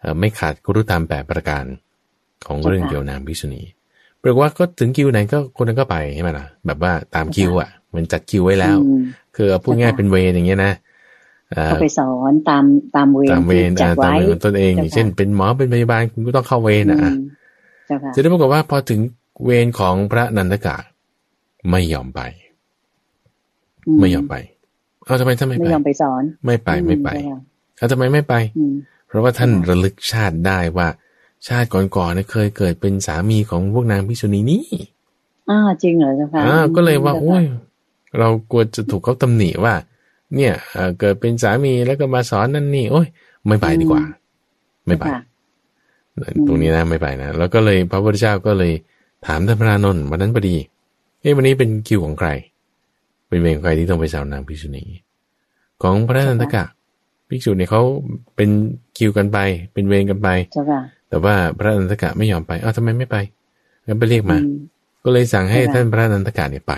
[0.00, 1.64] เอ่อไม่ขาดกุรุธรรมแปดประการ
[2.46, 3.62] ของเจ้าค่ะเรื่องเกี่ยวนางภิกษุณี
[4.20, 9.00] แปลว่าก็ถึงคิวไหนก็คนนั้นก็ไปใช่ไหมล่ะแบบว่าตามคิวอะเหมันจัดคิวไว้แล้วอืม
[9.36, 10.72] คือเอาพูดง่ายเจ้าค่ะเป็นเวรอย่างเงี้ยนะ
[11.52, 12.64] เอ่อเขาไปสอนตาม
[12.96, 17.16] ตามเวรตามเวรที่จัดอ่าตามไว้เวรของตนเองเจ้าอย่างเช่นค่ะเป็นหมอเป็นพยาบาลคุณก็ต้องเข้าเวรนะอืม
[17.86, 19.00] เจ้าค่ะจะได้ปรากฏว่าพอถึง
[19.44, 20.76] เวรของพระนันทกะ
[21.70, 22.20] ไม่ยอมไป
[24.00, 24.34] ไม่ยอมไป
[25.04, 27.08] เอาทำไมท่านไม่ไม่ไปยอมไปสอน ไม่ไปไม่ไป
[27.78, 28.74] อืเจ้าค่ะเอาทำไมไม่ไปอืม
[29.08, 30.88] เพราะว่าท่านค่ะระลึกชาติได้ว่า
[31.46, 34.64] ชาติก่อนๆเนี่ยเคยเกิดเป็นสามีของพวกนางพิษุณีนี่
[35.50, 37.44] อ้าวจริงเหรอเจ้าค่ะอ่าก็เลยว่าจ้ค่ะโอ้ย
[38.18, 39.74] เรากลัวจะถูกเขาตำหนิว่า
[40.34, 43.06] เนี่ยเอ่อเกิดเป็นสามีแล้วก็มาสอนนั่นนี่โอ้ย
[43.46, 44.02] ไม่ไปดีกว่า
[44.86, 45.20] ไม่ไปค่ะ
[46.46, 48.72] ตรงนี้นะไม่ไปนะแล้วก็เลยพระพุทธเจ้าก็เลย
[49.26, 50.56] ถามท่านพระอานนท์วันนั้นพอดี
[51.20, 52.28] เอ้วันนี้เป็นคิวของใคร
[53.28, 54.84] เป็นเวรของใครที่ต้องไปสาวนางพิษุณี
[55.82, 56.64] ของพระนันทกะ
[57.28, 57.82] ภิกษุเนี่ยเขา
[58.36, 58.50] เป็น
[58.98, 59.38] คิวกันไป
[59.72, 63.16] เป็นเวรกันไปเจ้าค่ะแต่ว่าพระอนันตกะไม่ยอมไปเอ้าทำไมไม่ไป
[63.86, 64.58] งั้นไปเรียกมาอืม
[65.04, 66.74] ก็เลยสั่งให้ใช่ไหมท่านพระอนันตกะเนี่ยไป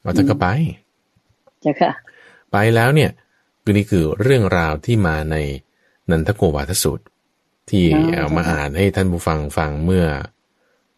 [0.00, 0.46] เอาท่านก็ไป
[1.62, 1.90] เจ้าค่ะ
[2.52, 3.10] ไปแล้วเนี่ย
[3.62, 5.36] คือนี่คือเรื่องราวที่มาใน
[6.10, 7.04] นันทโกวาทสูตร
[7.70, 10.04] ที่อ๋อเอามาใช่ค่ะอ่านให้ท่านผู้ฟังฟังเมื่อ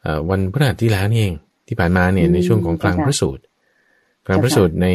[0.03, 1.34] เอ่อวันพฤหัสที่แล้วนี่เอง
[1.68, 3.43] ที่ผ่านมาเนี่ยอืมในช่วงของกลางใช่ค่ะพระสูตร
[4.26, 4.87] กลางพระใช่ค่ะสูตรใน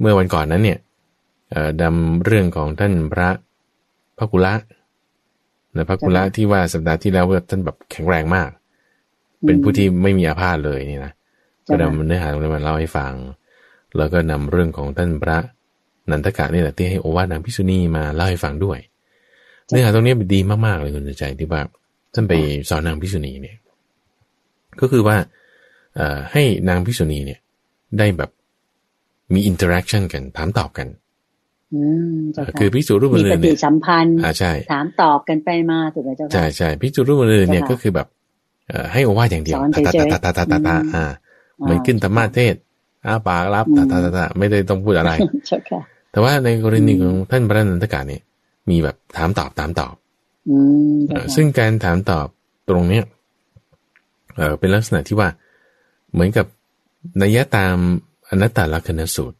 [0.00, 0.89] เมื่อวันก่อนนั้นเนี่ยเอ่อ
[1.82, 3.28] ดำเรื่องของท่านพระ
[4.18, 4.54] พระกุละ
[5.76, 8.50] นะพระพากุละที่ว่าสัปดาห์ที่แล้วว่าท่านแบบแข็งแรงมาก
[9.44, 11.12] เป็นผู้ที่ไม่มีอาพาธเลยนี่นะ
[11.66, 13.12] ก็เจ้าค่ะนำเนื้อหาตรงนี้มาเล่าให้ฟัง
[13.96, 15.38] แล้วก็นำเรื่องของท่านพระ
[16.10, 18.78] นันทกะนี่แหละที่ให้โอวาทนางภิกษุณีมาเล่าให้ฟังด้วย
[19.68, 21.62] เนื้อหาตรงนี้ดีมากๆเลยคุณใจที่ว่า
[22.14, 22.32] ท่านไป
[22.68, 23.56] สอนนางภิกษุณีเนี่ย
[24.80, 25.16] ก็คือว่า
[25.96, 27.40] เอ่อให้นางภิกษุณีเนี่ย
[27.98, 28.30] ได้แบบ
[29.34, 31.09] มี interaction กันถามตอบกันอืมเจ้า
[32.36, 38.06] ค่ะคือภิกษุรูปมีอื่ปนฏิเนี่ยสัมพันธ์อ่าใช่ถามตอบกันไปมาถูกไหมเจ้าค่ะใช่ใช่ภิกษุรูปอื่นเนี่ยเจ้าค่ะก็คือแบบ
[38.68, 41.04] เอ่อให้โอวาทอย่างเดียวสอนตาตาเฉยๆตาตาตาตาตาอืมอ่า
[41.60, 42.54] เหมือนขึ้นธรรมาเทศ
[43.06, 45.12] อ้าปากรับอืมตาตาตาตาไม่ได้ต้องพูดอะไร
[45.46, 45.80] เจ้าค่ะ
[46.12, 48.22] แต่ว่าในกรณีของท่านพระนันทกาเนี่ย
[48.70, 49.94] มีแบบถามตอบถามตอบ
[50.50, 50.56] อื
[50.94, 52.26] มเอ่เจ้าอค่ะซึ่งการถามตอบ
[52.68, 53.04] ตรงเนี้ย
[54.36, 55.28] เออเป็นลักษณะที่ว่า
[56.12, 56.46] เหมือนกับ
[57.22, 57.76] นัยยะตาม
[58.28, 59.36] อนัตตลักษณสูตร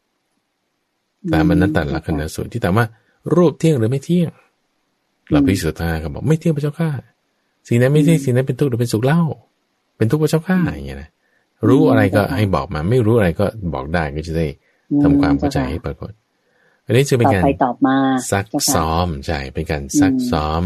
[1.33, 2.87] ตามอนัตตลักษณสูตรที่ถามว่า
[3.37, 4.31] รูปเที่ยงหรือไม่เที่ยง
[5.31, 6.91] เราพิสุทธาก็บอกไม่เที่ยงพระเจ้าข้า
[7.69, 9.23] สิ่งนั้นไม่เที่ยงสิ่งนั้นเป็นทุกข์หรือเป็นสุขเล่า
[9.97, 11.11] เป็นทุกข์พระเจ้าข้าอย่างเงี้ยนะ
[11.69, 14.47] รู้อะไรก็ให้บอกมา ไม่รู้อะไรก็บอกได้ก็จะได้
[15.03, 16.13] ทำความเข้าใจให้ปรากฏ
[16.87, 17.97] อันนี้จะเป็นตอบการไปตอบมา
[18.33, 20.63] ซักเจ้าค่ะซ้อมใช่เป็นการซักอืมซ้อม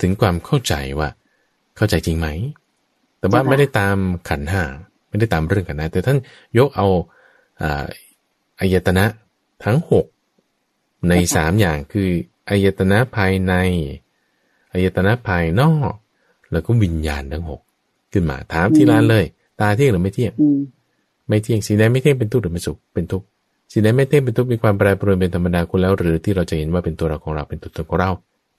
[0.00, 1.08] ถึงความเข้าใจว่า
[1.76, 2.28] เข้าใจจริงไหม
[3.18, 3.96] แต่ว่าเจ้าค่ะไม่ได้ตาม
[4.28, 4.62] ขันธ์ห้า
[5.08, 6.18] ไม่ได้ตามเรื่องขันธ์ห้าแต่ท่าน
[6.58, 6.86] ยกเอา
[7.62, 7.84] อ่า
[8.60, 9.04] อายตนะ
[9.64, 10.06] ทั้งหก
[11.08, 12.08] ในสามอย่างคือ
[12.48, 13.54] อายตนะภายใน
[14.72, 15.92] อายตนะภายนอก
[16.52, 17.60] แล้วก็วิญญาณทั้งหก
[18.12, 19.24] ขึ้นมาถามที่ร้านเลย
[19.60, 20.58] ตาเที่ยงหรือไม่เที่ยงอืม
[21.28, 23.26] ไม่เที่ยงสิ่งใดไม่เที่ยงเป็นทุกข์หรือเป็นสุขเป็นทุกข์
[23.72, 28.10] สิ่งใดไม่เที่ยงเป็นทุกข์มีความแปรปรวนเป็นธรรมดาคุณแล้ว หรือที่เราจะเห็นว่าเป็นตัวเราของเราเป็นตัวตนของเรา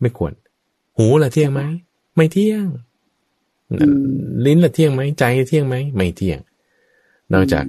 [0.01, 0.32] ไม่ควร
[0.97, 1.62] หูละเที่ยงไหม
[2.16, 2.66] ไม่เที่ยง
[3.72, 3.76] อื
[4.22, 6.39] มลิ้นละเที่ยงไหมใจเที่ยงไหมไม่เที่ยง
[7.34, 7.66] นอกจาก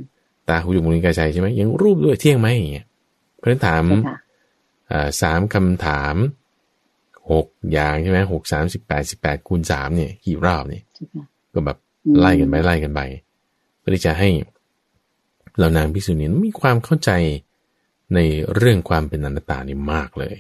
[0.49, 2.94] ตาหูจมูกลิ้นกายใจใช่ไหมยังรูปด้วยเที่ยงไหมอย่างเงี้ยเพ
[3.45, 4.19] ราะฉะนั้นถามเจ้าค่ะ
[4.93, 6.17] อ่าสามคำถาม
[7.33, 11.25] หกอย่างใช่ไหมหกสามสิบแปดสิบแปดคูณสามเนี่ยกี่รอบเนี่ยเจ้าค่ะ
[11.55, 13.01] ก็แบบอืมไล่กันไปไล่กันไป
[13.79, 14.29] เพื่อที่จะให้
[15.57, 17.11] เหล่านางพิกษุณีมีความเข้าใจ
[18.15, 18.19] ใน
[18.55, 20.37] เรื่องความเป็นอนัตตานี่มากเลย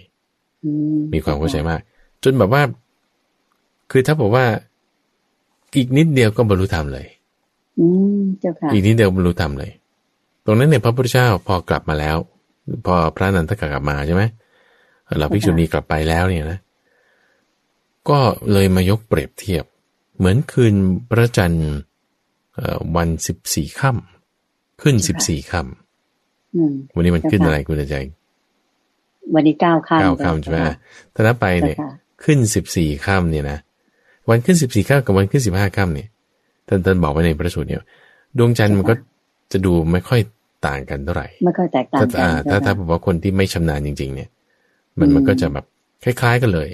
[0.64, 0.70] อื
[1.12, 1.80] มีความเข้าใจมาก
[2.22, 2.62] จนแบบว่า
[3.90, 4.44] คือถ้าบอกว่า
[5.76, 7.06] อีกนิดเดียวก็บรรลุธรรมเลย
[7.78, 7.86] อื
[8.16, 9.70] มเจ้าค่ะอีกนิดเดียวบรรลุธรรมเลย
[10.44, 12.16] ตรงนั้นเนี่ยพระพุทธเจ้าพอกลับมาแล้ว
[12.86, 14.22] พอพระนันทกะกลับมาใช่ไหม
[15.18, 16.60] เราภิกษุณีกลับไปแล้วเนี่ยนะ
[18.08, 18.18] ก็
[18.52, 19.64] เลยมายกเปรียบเทียบ
[20.18, 20.74] เหมือนคืน
[21.10, 21.72] พระจันทร์
[22.54, 25.60] เอ่อวันสิบสี่ค่ำขึ้นสิบสี่ค่
[26.56, 27.96] อืมำวันนี้มันขึ้นอะไรคุณใจ
[29.34, 30.76] วันนี้เก้าค่ำเก้าค่ำใช่ไหมเจ้าค่ะ
[31.14, 31.92] ถ้านับไปเนี่ยเจ้าค่ะ
[32.24, 33.58] ขึ้นสิบสี่ค่ำเนี่ยนะ
[34.28, 36.08] วันขึ้นสิบสี่ค่ำกับวันขึ้นสิบห้าค่ำเนี่ย
[36.68, 37.78] ท่านท่านบอกไว้ในพระสูตรเนี่ย
[38.38, 38.94] ดวงจันทร์มันก็
[39.52, 40.20] จะดูไม่ค่อย
[40.66, 44.28] ต่างกันเท่าไหร่ไม่ค่อยแตกต่างถ้ากัอ่านถ้าเจ้าถ้าค่ะบอกว่าคนที่ไม่ชำนาญจริง ๆ เนี่ย
[44.98, 45.64] มันอืมมันก็จะแบบ
[46.04, 46.70] คล้าย ๆกันเลย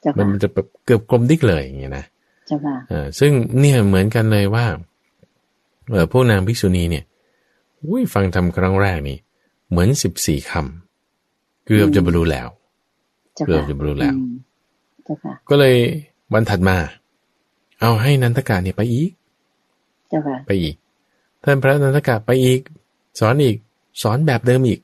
[0.00, 2.04] เจ้ามันค่ะมันจะแบบเกือบกลมดิกเลยอย่างเงี้ยนะ
[2.46, 4.66] เจ้าค่ะเออซึ่งเนี่ยเหมือนกันเลยว่า
[5.90, 7.04] เออพวกนางภิกษุณีเนี่ย
[7.84, 9.18] อุ้ยฟังทำครั้งแรกนี่
[9.70, 12.48] เหมือนสิบสี่คำเกือบจะบรรลุแล้ว
[13.34, 14.34] เจ้าเกือบค่ะจะบรรลุแล้วอืม
[15.04, 15.74] เจ้าค่ะก็เลย
[16.32, 16.76] วันถัดมา
[17.80, 19.10] เอาให้นันทกาเนี่ยไปอีก
[20.08, 20.74] เจ้าค่ะไปอีก
[21.44, 22.60] ท่านพระนันทกาไปอีก
[23.20, 23.56] สอนอีก
[24.02, 24.80] สอนแบบเดิมอีก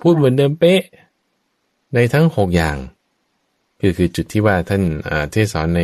[0.00, 0.82] พูดเหมือนเดิมเป๊ะ
[1.94, 2.76] ในทั้งหกอย่าง
[3.80, 5.82] คือคือจุดที่ว่าท่านอ่าเทศสอนใน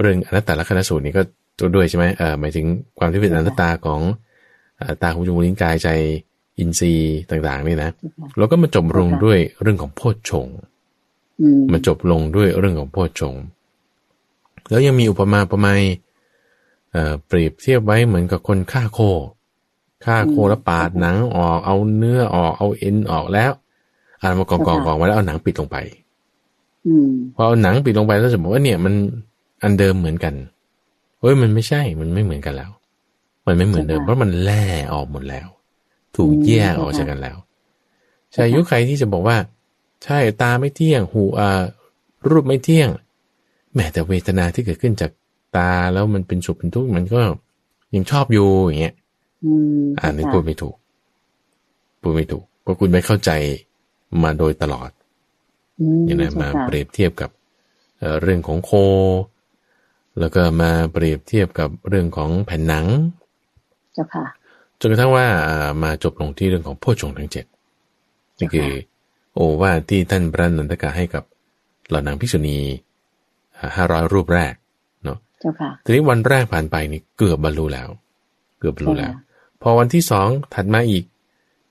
[0.00, 1.22] เรื่องอนัตตลักษณสูตรนี่ก็
[1.58, 2.66] ตัวด้วยใช่ไหมเออหมายถึง
[2.98, 4.00] ความที่เป็นอนัตตาของ
[4.80, 5.88] อ่าตาหูจมูกลิ้นกายใจ
[6.58, 10.56] อินทรีย์ต่างๆนี่นะเจ้าค่ะแล้วก็มาจบลงด้วยเรื่องของโพชฌงค์
[11.40, 13.42] อืมมาจบลงด้วยเรื่องของโพชฌงค์
[14.70, 15.82] แล้วยังมีอุปมาประไมย
[16.92, 18.98] เอ่อเปรียบเทียบไว้เหมือนกับคนฆ่าโค
[20.04, 23.52] ฆ่าโคแล้วปาดหนังออก เอาเนื้อออกเอาเอ็นออกแล้ว
[24.20, 25.76] อ่ามากองกองกองไว้แล้วเอาหนังปิดลงไป
[26.86, 28.94] อืมพอเอาหนังปิดลงไปแล้วจะบอกว่าเนี่ยมัน
[29.62, 30.34] อันเดิมเหมือนกัน
[31.20, 32.70] เฮ้ยมันไม่ใช่มันไม่เหมือนกันแล้ว
[33.46, 35.48] มันไม่เหมือนเดิมเพราะมันแล่ออกหมดแล้ว
[36.16, 37.36] ถูกแยกออกจากกันแล้ว
[38.34, 39.36] ชายุคใครที่จะบอกว่า
[40.04, 41.62] ใช่ตาไม่เที่ยง หูอ่า
[42.30, 42.88] รูปไม่เที่ยง
[43.74, 45.10] แม้แต่เวทนาที่เกิดขึ้นจาก
[45.56, 47.20] ตาแล้วมันเป็นสุขเป็นทุกข์มันก็
[47.94, 48.94] ยังชอบอยู่อย่างเงี้ย
[49.44, 50.76] อืมอ่านนี้เจ้าพูดค่ะไม่ถูก
[52.00, 53.30] พูดไม่ถูก เพราะคุณไม่เข้าใจ
[54.22, 54.90] มาโดยตลอด
[55.80, 57.30] อืมอย่างนั้นเจ้ามาค่ะเปรียบเทียบกับ
[57.98, 58.70] เอ่อเรื่องของโค
[60.20, 62.86] แล้วก็มาเปรียบเทียบกับเรื่องของแผ่นหนัง
[63.94, 64.24] เจ้าค่ะ
[64.80, 67.44] จนกระทั่งว่าอ่ามาจบลงที่เรื่องของโพชฌงค์ทั้งเจ็ด
[68.38, 68.70] นี่คือ
[69.34, 71.24] โอวาทที่ท่านพระนันทกาให้กับ
[71.88, 72.58] เหล่านางภิกษุณี
[73.76, 74.54] ห้าร้อยรูปแรก
[75.04, 77.88] เนาะเจ้าค่ะทีนี้วันแรกผ่านไปนี่เกือบบรรลุแล้ว
[78.58, 79.22] เกือบบรรลุแล้วค่ะ
[79.62, 81.04] พอวันที่สองถัดมาอีก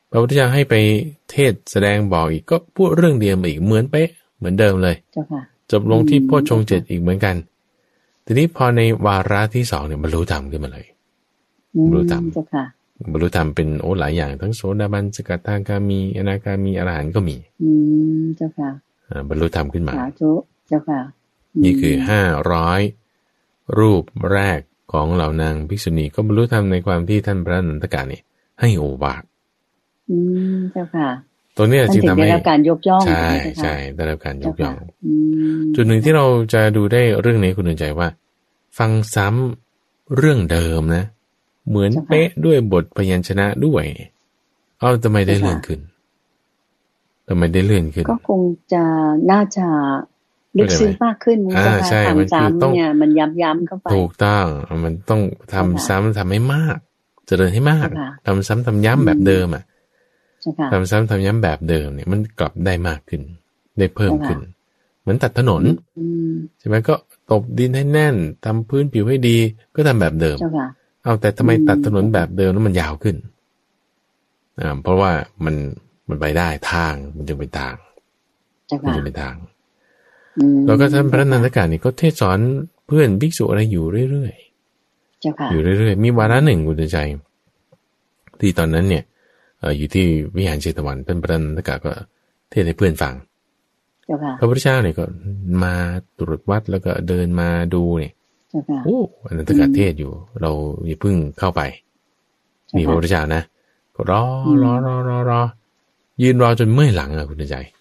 [0.10, 0.76] พระพุทธเจ้าให้ไป
[1.32, 7.36] เทศน์แสดงบอกอีกก็พูดเรื่องเดียวมาอีกเหมือนเป๊ะเหมือนเดิมเลยเจ้าค่ะจบลงที่อืมโพชฌงค์เจ็ดอีกเหมือนกัน
[8.26, 10.88] ทีนี้พอในวาระที่สองเนี่ยบรรลุธรรมขึ้นมาเลย
[11.76, 12.64] อืมรู้ตามเจ้าค่ะ
[13.12, 17.70] บรรลุธรรมเป็นโอ้หลายอย่างทั้งโสดาบันสกัดทางกามีอนาคามีอรหันต์ก็มี อื
[18.22, 18.70] มเจ้าค่ะ
[19.08, 20.32] อ่าบรรลุธรรมขึ้นมาสาธุ
[20.68, 21.00] เจ้าค่ะ
[21.62, 22.22] มนี่คือห้า
[22.52, 22.82] ร้อย
[23.78, 24.60] รูปแรก
[24.92, 28.24] ของเหล่านางภิกษุณีก็บรรลุธรรมในความที่ท่านพระนันตกาเนี่ย
[28.60, 29.24] ให้โอวาท
[30.10, 30.18] อื
[30.54, 31.10] มเจ้าค่ะ
[31.58, 35.14] ตัวเนี้ยท่านจึงถึงทำได้ให้รับการยกย่องใช่ไหมเจ้าค่ะใช่ได้รับการยเจ้ากย่ค่ะองอื
[35.60, 38.08] มจุดหนึ่งที่เราจะดูได้เรื่องนี้คุณดวงใจว่า
[38.78, 41.06] ฟังซ้ำเรื่องเดิมนะ
[41.70, 43.84] เหมือนเป๊ะด้วยบทพยัญชนะด้วย
[44.80, 45.80] เอาทำไมได้เลื่อนขึ้น
[47.28, 48.42] ทำไมได้เลื่อนขึ้น ก็คง
[48.74, 48.84] จะ
[49.32, 49.68] น่าจะ
[50.58, 54.46] ลึกซึ้งมากขึ้นมั้งอ่าเจ้าค่ะใช่มันคือทำต้องซ้ำเนี่ยมันย้ำๆเข้าไปถูกต้อง
[54.86, 55.22] มันต้อง
[55.54, 56.78] ทำใช่ค่ะซ้ำทำให้มาก
[57.28, 59.64] เจริญให้มากใช่ค่ะทำซ้ำทำย้ำแบบเดิมอะ
[60.42, 63.22] เจ้าค่ะทำซ้ำทำย้ำแบบเดิมเนี่ยมันกลับได้มากขึ้น
[63.80, 64.40] ได้เพิ่มขึ้น
[65.02, 65.64] เหมือนตัดถนน
[66.00, 66.96] อืมใช่ไหมก็
[67.32, 69.38] ตบดินให้แน่นทำพื้นผิวให้ดี
[69.76, 70.68] ก็ทำแบบเดิมเจ้าค่ะ
[71.04, 73.16] เอาแต่ทำไมอืมตัดถนนแบบเดิมแล้วมันยาวขึ้น
[74.60, 75.12] อ่าเพราะว่า
[75.46, 75.56] มัน
[76.10, 77.76] มันไปได้ทางมันจึงเป็นทาง
[78.68, 79.59] เจ้ามันค่ะจึงเป็นทางอืม
[80.66, 82.40] แล้วก็ท่านพระนันทกานี่ก็เทศสอน
[82.88, 86.98] เพื่อนภิกษุอะไรอยู่เรื่อยๆเจ้าค่ะอยู่เรื่อยๆ มีวาระหนึ่งคุณใจ
[88.40, 89.04] ที่ตอนนั้นเนี่ย
[89.60, 90.06] เอ่ออยู่ที่
[90.38, 91.92] วิหารเชตวันท่านพระนันทกาก็
[92.52, 93.16] เทศให้เพื่อนฟัง
[94.06, 95.06] เจ้าค่ะพระพุทธเจ้าเนี่ยก็
[95.64, 95.74] มา
[96.20, 98.14] ตรวจวัดแล้วก็เดินมาดูเนี่ย
[98.50, 100.12] เจ้าค่ะโอ้อนันตกาเทศอยู่
[100.42, 100.52] เรา
[100.88, 101.62] อย่าเพิ่งเข้าไป
[102.76, 103.42] นี่พระพุทธเจ้านะ
[103.96, 104.22] ก็รอ
[104.64, 105.42] รอรอรอรอ
[106.22, 107.79] ยืนรอจนเมื่อยหลังอะคุณใจอืม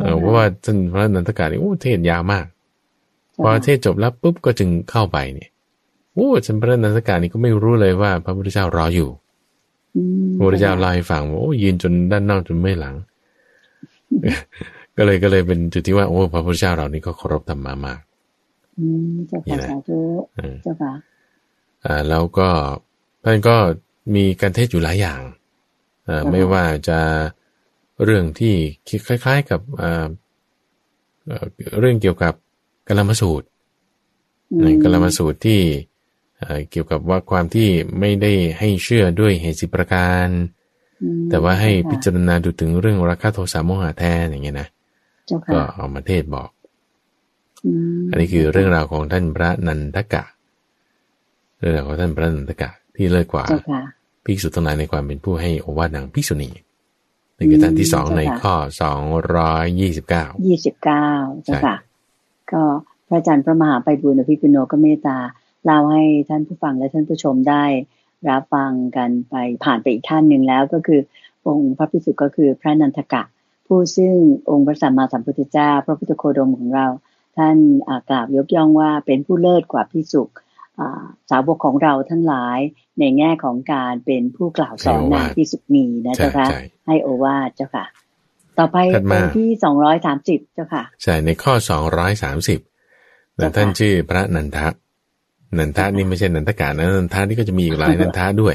[0.00, 2.46] เออเพราะว่าท่านพระนันทกาเนี่ยโอ้เทศยาวมาก
[3.42, 5.50] พอเทศจบแล้วปุ๊บก็จึงเข้าไปเนี่ย
[6.14, 9.10] โอ้ท่านพระนันทกานี่ก็ไม่รู้เลยว่าพระพุทธเจ้ารออยู่
[9.96, 12.94] อืมพระพุทธเจ้าเล่าให้ฟังว่าโอ้ยืนจนด้านนอกจนเมื่อยหลัง
[14.96, 18.00] ก็เลยก็เลยเป็นจุดที่ว่าโอ้พระพุทธเจ้าเรานี่ก็เคารพธรรมามาก
[18.78, 20.00] อืมเจ้านี่ค่ะแหละสาธุ
[20.36, 20.92] เออเจ้าค่ะ
[21.84, 22.48] อ่าแล้วก็
[23.24, 23.56] ท่านก็
[24.14, 25.20] มีการเทศอยู่หลายอย่าง
[26.08, 26.98] อ่าอือฮึไม่ว่าจะ
[28.04, 28.54] เรื่องที่
[29.06, 30.08] คล้าย ๆกับอ่า
[31.26, 31.44] เอ่อ
[31.80, 32.34] เรื่องเกี่ยวกับ
[32.88, 33.46] กลามสูตร
[34.52, 35.60] อืมกลามสูตรที่
[36.38, 37.68] เอ่อเกี่ยวกับว่าความที่
[37.98, 40.28] ไม่ได้ให้เชื่อด้วยเหตุสิบประการ
[41.02, 44.68] อืมแต่ว่าให้พิเจ้าจารณาดูถึงเรื่องราคะโทสะโมหะแทนอย่างเงี้ยนะ
[45.26, 46.48] เจ้าก็ค่ะเอามาเทศบอก
[47.98, 50.22] มอันนี้คือเรื่องราวของท่านพระนันทกะ
[51.60, 53.80] เรื่องราวของท่านพระนันทกะที่เลิศกว่าเจ้าค่ะ
[54.24, 56.50] ภิกษุทั้งหลายในความเป็นผู้ให้โอวาทนางภิกษุณี
[57.38, 59.02] นี่คือท่านที่สองอืมในเจ้าค่ะข้อสอง
[59.36, 61.08] ร้อยยี่สิบเก้ายี่สิบเก้า
[61.44, 61.76] เจ้าใช่ค่ะ
[62.52, 62.62] ก็
[63.08, 65.18] พระอาจารย์พระมหาไปบุญอภิปุโนก็เมตตา
[65.64, 67.64] เล่าให้ท่านผู้ฟังและท่านผู้ชมได้
[68.28, 69.34] รับฟังกันไป
[69.64, 71.00] ผ่านไปอีกท่านหนึ่งแล้วก็คือ
[71.46, 73.22] องค์พระพิสุก็คือพระนันทกะ
[73.66, 74.14] ผู้ซึ่ง
[74.50, 76.86] องค์พระสัมมาสัมพุทธเจ้า พระพุทธโคดมของเรา
[77.36, 77.56] ท่าน
[77.88, 80.34] อ่ากราบยกย่องว่าเป็นผู้เลิศกว่าพิสุอ่า
[81.30, 82.58] สาวกของเราทั้งหลาย
[82.98, 87.86] ในแง่ของการเป็นผู้กล่าวสอนนางพิสุณีนะใช่เจ้าค่ะใช่ให้โอวาทเจ้าค่ะ
[88.58, 92.58] ต่อไปถัดมาเป็นที่สองร้อยสามสิบเจ้าค่ะ ใช่ ในข้อสองร้อยสามสิบ
[93.36, 94.68] เจ้าค่ะท่านชื่อพระนันทะ
[95.58, 98.54] นันทะนี่ไม่ใช่นันทกานะนันทะนี่ก็จะมีอีกหลายนันทะด้วย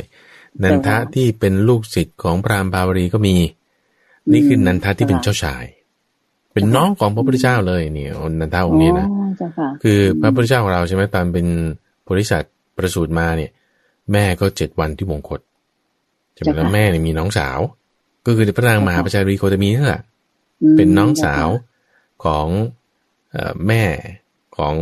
[0.63, 3.35] นันทะที่เป็นลูกศิษย์ของพราหมณ์บาวรีก็มี
[4.33, 5.65] นี่คือนันทะที่เป็นเจ้าชาย
[6.53, 8.07] เป็นน้องของพระพุทธเจ้าเลยนี่
[8.39, 11.47] นันทะองค์นี้นะอ๋อเจ้าค่ะคือพระพุทธเจ้าของเราใช่ไหมตอนเป็น
[12.11, 13.51] โพธิสัตว์ประสูติมาเนี่ย
[14.11, 15.39] แม่ก็เจ็ดวันที่มงคต
[16.33, 17.59] ใช่ไหมเจ้าค่ะแล้วแม่เนี่ยมีน้องสาว
[18.25, 20.01] ก็คือพระนางมหาประชารีโคตมีนั่นแหละ
[20.73, 21.47] มเป็นน้องสาว
[22.25, 22.47] ของ
[23.31, 23.83] เอ่อแม่
[24.57, 24.75] ของ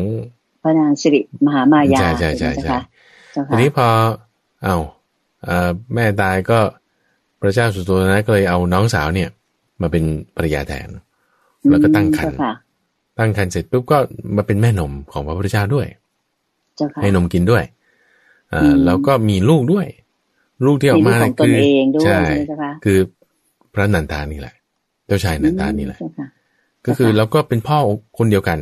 [0.63, 2.81] พระนางสิริมหามายาใช่ใช่ใช่ไหมใช่เจ้าค่ะ
[3.33, 3.87] เจ้าทีค่ะนี้พอ
[4.63, 4.75] เอา
[5.43, 6.59] เอ่อแม่ตายก็
[7.41, 9.29] พระเจ้าสุโธทนะก็เลยเอาน้องสาวเนี่ย
[9.81, 10.03] มาเป็น
[10.35, 10.87] ภรรยาแทน
[11.69, 12.53] แล้วก็ตั้งครรภ์เจ้าค่ะ
[13.19, 13.97] ตั้งครรภ์เสร็จปุ๊บก็
[14.35, 16.08] มาเป็นแม่นมของพระพุทธเจ้าด้วยเจ้าค่ะ
[17.01, 17.63] ให้นมกินด้วย
[18.53, 19.87] อ่าอืมแล้วก็มีลูกด้วย
[20.65, 22.99] ลูกที่ออกมามีลูกของตนคือเองด้วยใช่ใช่ไหมคะคือ
[23.73, 24.55] พระนันทานี่แหละ
[25.07, 26.27] เจ้าชายนันทานี่แหละเจ้าค่ะ
[26.85, 27.77] ก็คือเจ้าค่ะแล้วก็เป็นพ่อ
[28.17, 28.59] คนเดียวกัน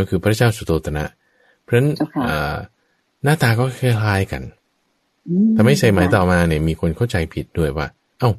[0.00, 1.04] ก็คือพระเจ้าสุโธทนะ
[1.62, 2.54] เพราะฉะนั้นเจ้าค่ะอ่า
[3.24, 4.42] หน้าตาก็คล้ายๆกัน
[5.28, 7.86] อืทำให้ใส่หมายต่อมาเนี่ยมีคนเข้าใจผิดด้วยว่า
[8.20, 8.30] เอ้า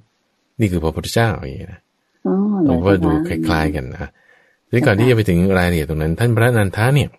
[0.60, 1.82] นี่คือพระพุทธเจ้าอย่างนี้นะ
[2.28, 4.10] อ๋อผเหรอมว่าดูเจ้คล้ายๆกันนะ
[4.68, 7.10] ทีนี้ก่อนที่จะไปถึงรายละเอียดตรงนั้น ท่านพระนันทาเนี่ย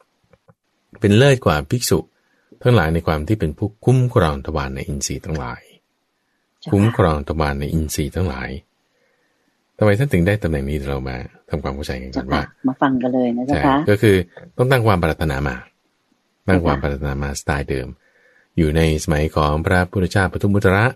[1.00, 1.98] เป็นเลิศกว่าภิกษุ
[2.62, 5.62] ทั้งหลายในความที่เป็นผู้คุ้มครองทวารในอินทรีย์ทั้งหลาย
[6.60, 8.48] เจ้าคุ้มคค่ะรองทวารในอินทรีย์ทั้งหลาย
[9.78, 11.16] ทำไมท่านถึงได้ตำแหน่งนี้เรามา
[11.50, 14.16] ทำความเข้าใจกันก่เจ้าอนค่ะว่า มาฟังกันเลยนะเจ้าใช่ค่ะก็คือ
[14.56, 15.56] ต้องตั้งความปรารถนามา
[16.48, 17.88] ตั้งความปรารถนามาสไตล์เดิม
[18.56, 20.86] อยู่ในสมัยของพระพุทธเจ้าปทุมมุตระ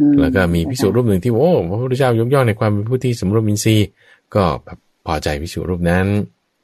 [0.00, 3.88] อืแล้วก็มีพิสุรูปหนึ่งที่โอ้พระพุทธเจ้ายกย่องในความเป็นผู้ที่สำรวมอินทรีย์
[4.34, 6.06] ก็แบบพอใจพิสุรูปนั้น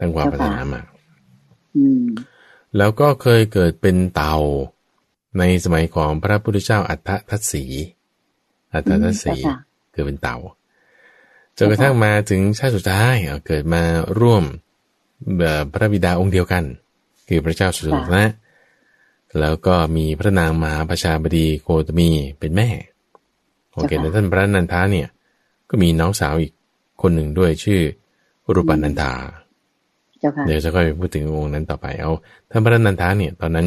[0.01, 0.80] ตั้งความปรารถนามา
[1.76, 2.05] อืม
[2.77, 4.37] แล้วก็เคยเกิดเป็นเต่า
[5.39, 7.64] ในสมัยของพระพุทธเจ้าอัฏฐทัศสี
[8.72, 9.57] อัฏฐทัศสีเจ้าค่ะ
[9.93, 10.37] เกิดเป็นเต่า
[11.57, 13.83] จนกระทั่งมาถึงชาติสุดท้ายเอาเกิดมา
[14.20, 14.45] ร่วม
[15.39, 16.64] เอ่อพระบิดาองค์เดียวกัน
[17.29, 18.27] คือพระเจ้าสุโธทนะ
[19.41, 22.09] แล้วก็มีพระนางมหาประชาบดีโคตมี
[22.39, 22.68] เป็นแม่
[23.72, 25.09] โอเคแล้วท่านพระนันทาเนี่ย
[25.70, 26.53] ก็มีน้องสาวอีก
[27.03, 27.81] คนหนึ่งด้วยชื่อ
[28.55, 29.12] รูปนันทา
[30.25, 32.12] เจ้าค่ะเดี๋ยวจะค่อยพูดถึงองค์นั้นต่อไปเอา
[32.51, 33.66] ท่านพระนันทาเนี่ย ตอนนั้น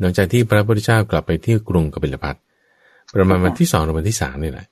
[0.00, 2.36] หลังจากที่พระพุทธเจ้ากลับไปที่กรุงกบิลพัท
[3.14, 4.66] ประมาณวันที่สองหรือวันที่สามนี่แหละ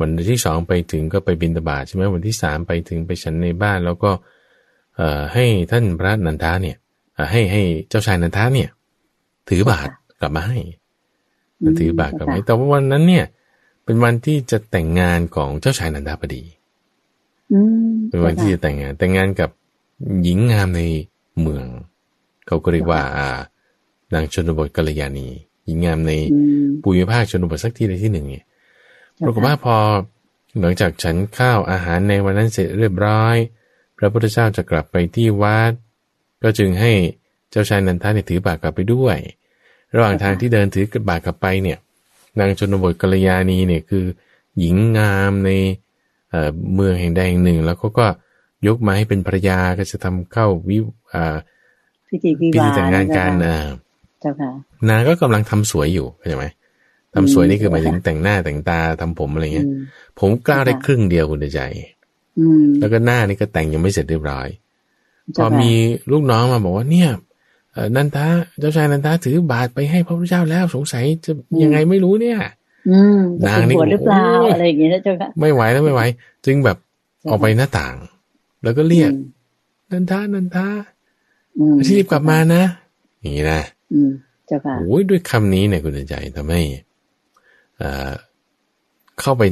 [0.00, 4.10] วันที่สองไปถึงก็ไปบินตบาตใช่ไหมวันที่สามไปถึงไปฉันในบ้าน แล้วก็
[4.96, 6.76] เอ่อให้ท่านพระนันทาเนี่ย
[7.14, 8.68] เอ่อให้ให้เจ้าชายนันทาเนี่ย
[9.48, 10.58] ถือบาตรกลับมาให้
[11.60, 13.24] อืมถือบาตรกลับมาให้แต่ว่าวันนั้นเนี่ย
[13.84, 16.42] เป็นวันที่จะแต่งงานของเจ้าชายนันทาพอดี
[17.52, 17.60] อื
[17.90, 19.50] มเป็นวันที่จะแต่งงานแต่งงานกับ
[20.22, 20.82] หญิงงามใน
[21.40, 21.66] เมือง
[22.46, 23.28] เขาก็เรียกว่าอ่า
[24.14, 25.28] นางชนบทกัลยาณี
[25.66, 29.76] หญิงงามในอืมภูมิภาคชนบทสักที่ใดที่หนึ่งเนี่ยปเจ้รากฏว่าพอ
[30.60, 33.36] หลังจากฉันข้าวอาหารในวันนั้นเสร็จเรียบร้อย
[33.98, 35.72] พระพุทธเจ้าจะกลับไปที่วัด
[36.42, 36.92] ก็จึงให้
[37.50, 39.18] เจ้าชายนันทาเนี่ยถือบาตรกลับไปด้วย
[39.94, 41.78] ระหว่างทางที่เดินถือบาตรกลับไปเนี่ย
[42.38, 44.04] นางชนบทกัลยาณีเนี่ยคือ
[44.58, 45.50] หญิงงามใน
[46.30, 48.06] เอ่อเมืองแห่งใดแห่งหนึ่ง แล้วก็ก็
[48.68, 50.78] ยกมาให้เป็นภรรยาก็จะทำเข้าวิ
[51.14, 51.36] อ่า
[52.08, 53.66] พิธีวิพิวาธีห์แต่งงานกันเจ้าค่ะอ่า
[54.20, 54.50] เจ้าค่ะ
[54.88, 56.46] นางก็กำลังทำสวยอยู่เข้าใจไหม
[57.14, 59.78] ทำสวยนี่คือหมายถึงอืมแต่งหน้าแต่งตาทำผมอะไรเงี้ยอืม
[60.20, 61.60] ผมกล้าวได้ค่ะครึ่งเดียวคุณใจ
[62.38, 64.48] อืมแล้วก็หน้านี่ก็แต่งยังไม่เสร็จเรียบร้อย
[65.26, 65.72] พเจ้าอค่ะมี
[66.12, 67.10] ลูกน้องมาบอกว่าเนี่ย
[67.72, 68.26] เอ่อนันทา
[68.60, 72.38] เจ้าชายนันทาถือบาตรไปให้พระพุทธเจ้าแล้วสงสัยจะยังไงไม่รู้เนี่ย
[72.90, 76.00] อืมจะนางนี่บวชหรือเปล่าโอ้ยอะไรอย่างเงี้ยนะเจ้าค่ะไม่ไหวแล้วไม่ไหว
[76.46, 76.76] จึงแบบ
[77.30, 77.94] ออกไปหน้าต่าง
[78.62, 79.18] แล้วก็เรียกอืม
[79.90, 80.68] นันทานันทา
[81.58, 82.62] อืมที่รีบกลับมานะ
[83.20, 84.10] อย่างนี้นะอืม
[84.46, 86.62] เจ้าค่ะโอ้ยด้วยคำนี้เนี่ยคุณใจทำให้
[87.78, 88.12] เอ่อ
[89.20, 89.42] เข้าไป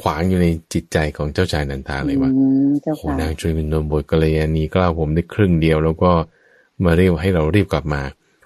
[0.00, 6.12] ขวางอยู่ในจิตใจของเจ้าชายนันทาเลยว่าอืมเจ้าโอ้ค่ะนางช่วยเป็นนมบทกัลยาณีกล้าวผมได้ครึ่งเดียว แล้วก็
[6.84, 8.02] มาเรียกให้เรารีบกลับมา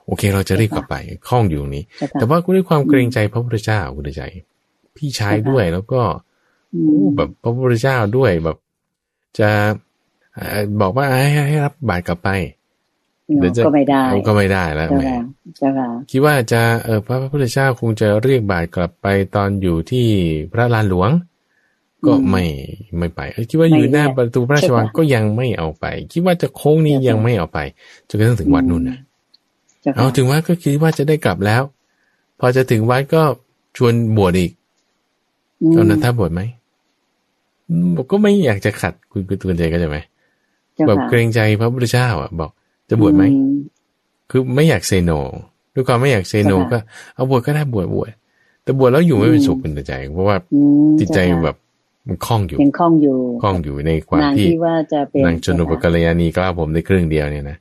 [0.06, 0.96] โอเค เราจะรีบกลับไป
[1.28, 4.22] คล้องอยู่ตรงนี้เจ้าค่ะแต่ว่าด้วยความเกรงใจพระพุทธเจ้าคุณใจ
[4.96, 6.02] พี่ชายด้วยแล้วก็
[6.74, 8.56] อืโอ้มแบบพระพุทธเจ้าด้วยแบบ
[9.38, 9.70] จะเอ่อ
[10.80, 12.28] บอกว่าให้ให้ให้รับบาตรกลับไป
[13.40, 15.20] เดี๋ยวจะก็ไม่ได้เอาก็ไม่ได้แล้วเจ้าแหมค่ะ
[15.56, 20.06] เจ้าค่ะคิดว่าจะเออพระพุทธเจ้าคงจะเรียกบาตรกลับไปตอนอยู่ที่
[20.52, 21.10] พระลานหลวง
[22.06, 22.44] ก็ไม่
[22.98, 27.58] ไม่ไปเอ้ยคิดว่าอยู่หน้าประตูพระราชวังก็ยังไม่เอาไป คิดว่าจะโค้งนี้ยังไม่เอาไป
[28.08, 28.98] จนกระทั่งถึงวัดนู่นนะ
[29.82, 31.62] เจ้าเอาค่ะถึงวัดก็คิดว่าจะได้กลับแล้ว
[32.40, 33.22] พอจะถึงวัดก็
[33.76, 34.52] ชวนบวชอีก
[35.70, 36.42] มเอานั้นถ้าบวชไหม
[37.68, 40.08] อืมบอกก็ไม่อยากจะขัดคุณคุณตัวใจก็ใช่ไหมเจ้า
[40.86, 42.50] แบบค่ะเกรงใจพระพุทธเจ้าอะ บอก
[42.88, 43.42] จะบวชไหมอื
[44.30, 45.10] คือไม่อยากเซโน
[45.74, 46.78] ด้วยความไม่อยากเซโนใช่ค่ะก็
[47.14, 48.10] เอาบวชก็ได้บวชบวช
[48.62, 51.56] แต่บวชแล้วอยู่ไม่เป็นสุขเป็นใจ เพราะว่าอืมจิตใจเาค่ะแบบ
[52.06, 57.56] มันคล้องอยู่ยังคล่องอยู่คล้องอยู่ในความนางที่ที่ว่าจะเป็นนางชนุปกัลยาณีกล้าวผมได้ครึ่งเดียวเนี่ยนะ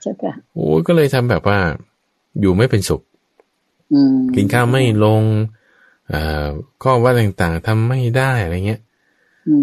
[0.00, 1.58] เจ้าค่ะโอ้ยก็เลยทำแบบว่า
[2.40, 3.02] อยู่ไม่เป็นสุข
[3.92, 5.22] อืมกินข้าวไม่ลง
[6.08, 6.46] เอ่อ
[6.82, 8.82] ข้อว่าต่างๆทำไม่ได้อะไรเงี้ยม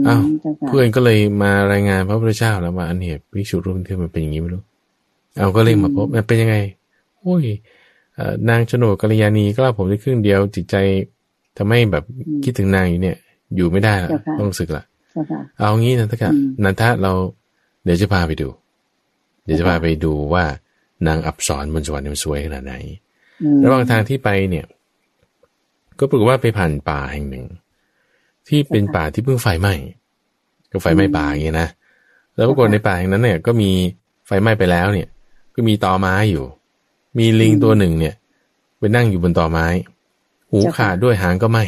[0.08, 4.62] อ้าวเจ้าค่ะเพื่อนก็เลยมารายงานพระพุทธเจ้าแล้วว่าอันนี้ภิกษุรูปที่มันเป็นอย่างนี้ไม่รู้
[5.38, 6.56] เอาก็เลยมาพบมันเป็นยังไง
[7.20, 7.46] โอ้ย
[8.16, 10.76] เอ่อนางชนกกัลยาณีก็เล่าผมได้ครึ่งเดียวจิตใจ
[11.58, 12.04] ทำให้แบบ
[12.44, 13.18] คิดถึงนางอยู่เนี่ย
[13.56, 14.10] อยู่ไม่ได้ละ
[14.40, 17.12] ต้องศึกละเจ้าค่ะเอางี้นะทักะอืมนันทะเรา
[17.84, 18.48] เดี๋ยวจะพาไปดู
[19.44, 20.46] เดี๋ยวจะพาไปดูว่า
[21.08, 22.76] นางอับสรบนสวรรค์เนี่ยมันสวยขนาดไหน
[23.42, 24.66] อืมระหว่างทางที่ไปเนี่ย
[26.00, 27.46] ก็ปรากฏว่าไปผ่านป่าแห่งหนึ่ง
[28.50, 29.74] ที่เป็นป่าที่เพิ่งไฟไหม้
[30.72, 31.70] ก็ไฟไหม้ป่าอย่างเงี้ยนะ
[32.36, 33.72] แล้วปรากฏในป่าแห่งนั้นเนี่ย ก็มี
[34.28, 35.08] ไฟไหม้ไปแล้วเนี่ย
[35.56, 36.46] ก็มีตอไม้อยู่
[37.18, 38.16] มีลิงตัวหนึ่งเนี่ย
[38.80, 39.68] ไปนั่งอยู่บนตอไม้
[40.52, 41.66] หูขาดด้วยหางก็ไหม้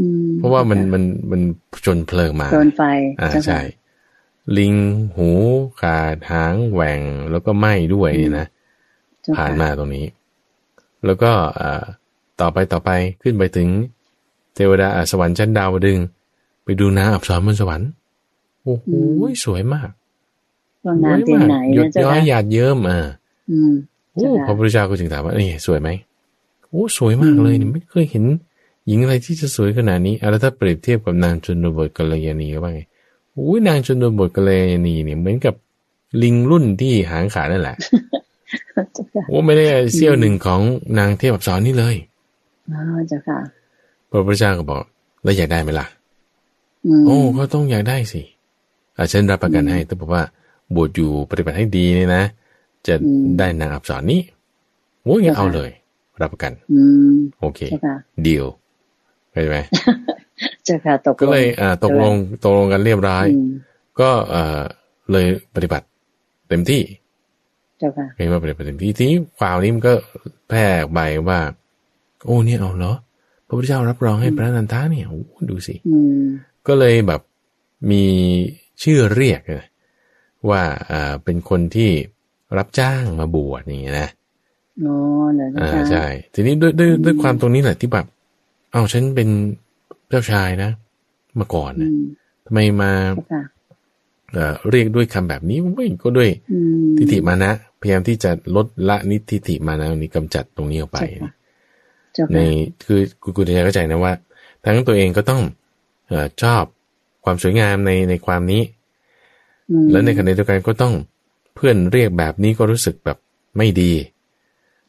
[0.00, 1.40] อืมเพราะว่ามันมันมัน
[1.86, 2.82] จนเพลิงมาโดนไฟ
[3.20, 3.60] อ่าเจ้าค่ะใช่
[4.58, 4.74] ลิง
[5.16, 5.30] หู
[5.80, 7.00] ขาดหางแหว่ง
[7.30, 8.46] แล้วก็ไหม้ด้วยเนี่ยนะ
[9.22, 10.06] เจ้ค่ะผ่านมาตรงนี้
[11.06, 11.84] แล้วก็อ่า
[12.40, 12.90] ต่อไปต่อไป
[13.22, 13.68] ขึ้นไปถึง
[13.99, 16.04] เทวดาอ่าสวรรค์ชั้นดาวดึงส์
[16.64, 17.88] ไปดูนางอับสรบนสวรรค์
[18.64, 18.86] โอ้โห
[19.44, 19.88] สวยมาก
[20.86, 22.98] ว่างน้ำที่ไหนหยดนะเจ้าย้อยค่ะหยาดเยิ้มอ่า
[23.50, 23.72] อืม
[24.12, 25.88] โอ้เจ้าค่ะพระพุทธเจ้าก็จึงถามว่านี่สวยไหม
[26.68, 28.24] โอ้สวยมากเลยนี่ไม่เคยเห็น
[28.86, 32.80] หญิงอะไรที่จะสวยขนาดนี้อะแล้วถ้าเปรียบเทียบกับนางชนบทกัลยาณีก็ว่าไง
[33.34, 35.54] โอ้ยนางชนบทกัลยาณีเนี่ยเหมือนกับ
[36.22, 37.76] ลิงรุ่นที่หางขาดนั่นแหละ
[38.92, 40.60] เจ้าค่ะโอ้ไม่ได้เสี้ยวหนึ่งของ
[40.98, 41.96] นางเทพอับสรนี่เลย
[42.70, 43.38] อ๋อเจ้าค่ะ
[44.10, 44.84] พระพุทธเจ้าก็บอก
[45.22, 45.86] แล้วอยากได้ไหมล่ะ
[46.86, 48.22] อืมโอ้ก็ต้องอยากได้สิ
[48.96, 50.22] อาฉันรับประกันให้แต่บอกว่า
[50.74, 52.24] บวชอยู่ปฏิบัติให้ดีเนี่ยนะ
[52.86, 52.94] จะ
[53.38, 54.20] ได้นางอับสรนี้
[55.04, 55.70] โอ้ยงั้นเอาเลย
[56.20, 56.80] รับประกันอื
[57.12, 57.96] มโอเคเจ้าค่ะ
[58.26, 58.44] ดีล
[59.30, 59.58] เข้าใจไหม
[60.64, 63.50] เจ้าค่ะตกก็เลยอ่าตกลงตกลงกันเรียบร้อยอืม
[64.00, 64.60] ก็เอ่อ
[65.12, 65.86] เลยปฏิบัติ
[66.48, 66.82] เต็มที่
[67.78, 69.94] เจ้าค่ะเห็นว่าเป็นประเด็นที่ทีนี้ข่าวนี้มันก็
[70.48, 71.40] แพร่ออกไปว่า
[72.24, 72.94] โอ้เนี่ยเอาเหรอ
[73.50, 75.20] พระพุทธเจ้ารับรองให้พระนันทาเนี่ยโอ้
[75.50, 76.22] ดูสิอืม
[76.66, 77.20] ก็เลยแบบ
[77.90, 78.04] มี
[78.82, 79.66] ชื่อเรียกนะ
[80.48, 81.90] ว่าอ่าเป็นคนที่
[82.58, 84.08] รับจ้างมาบวชอย่างเงี้ยนะ
[84.86, 84.94] อ๋อ
[85.34, 88.06] เหรอเจ้าอ่าค่ะใช่ ทีนี้ด้วยด้วยด้วยความตรงนี้แหละที่แบบ
[88.72, 89.28] เอ้าฉันเป็น
[90.08, 90.70] เจ้าชายนะ
[91.38, 92.02] มาก่อนอืนะม
[92.46, 93.42] ทำไมมาเจ้าค่ะ
[94.32, 101.30] เอ่อเรียกด้วยคำแบบนี้ไม่ก็ด้วยอืมทิฏฐิมานะ พยายามที่จะลดละนิทิฏฐิมานะนี้กำจัดตรงนี้ออกไปเจ้าค่ะเจ้า
[102.34, 104.12] ในค่ะคือคุณกุณจะเข้าใจนะว่า
[104.64, 105.42] ทั้งตัวเองก็ต้อง
[106.08, 106.64] เออชอบ
[107.24, 108.62] ความสวยงามในในความนี้
[109.70, 110.94] อืมแล้วในขณะเดียวกันก็ต้อง
[111.54, 113.18] เพื่อนเรียกแบบนี้ก็รู้สึกแบบ
[113.56, 113.92] ไม่ดี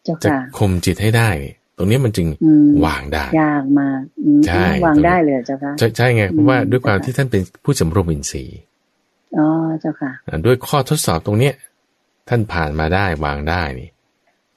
[0.03, 1.29] เจ้าจะค่ะข่มจิตให้ได้
[1.77, 8.59] ตรงนี้มันจึงอืมวางได้ยากมากอืมใช่วางได้เลยเจ้าค่ะใช่ใช่ไงเพราะว่าอืมด้วยความเจ้าค่ะที่ท่านเป็นผู้สำรวมอินทรีย์
[9.37, 9.47] อ๋อ
[9.81, 11.53] เจ้าค่ะอ่าด้วยข้อทดสอบตรงเนี้ย
[12.29, 13.89] ท่านผ่านมาได้วางได้นี่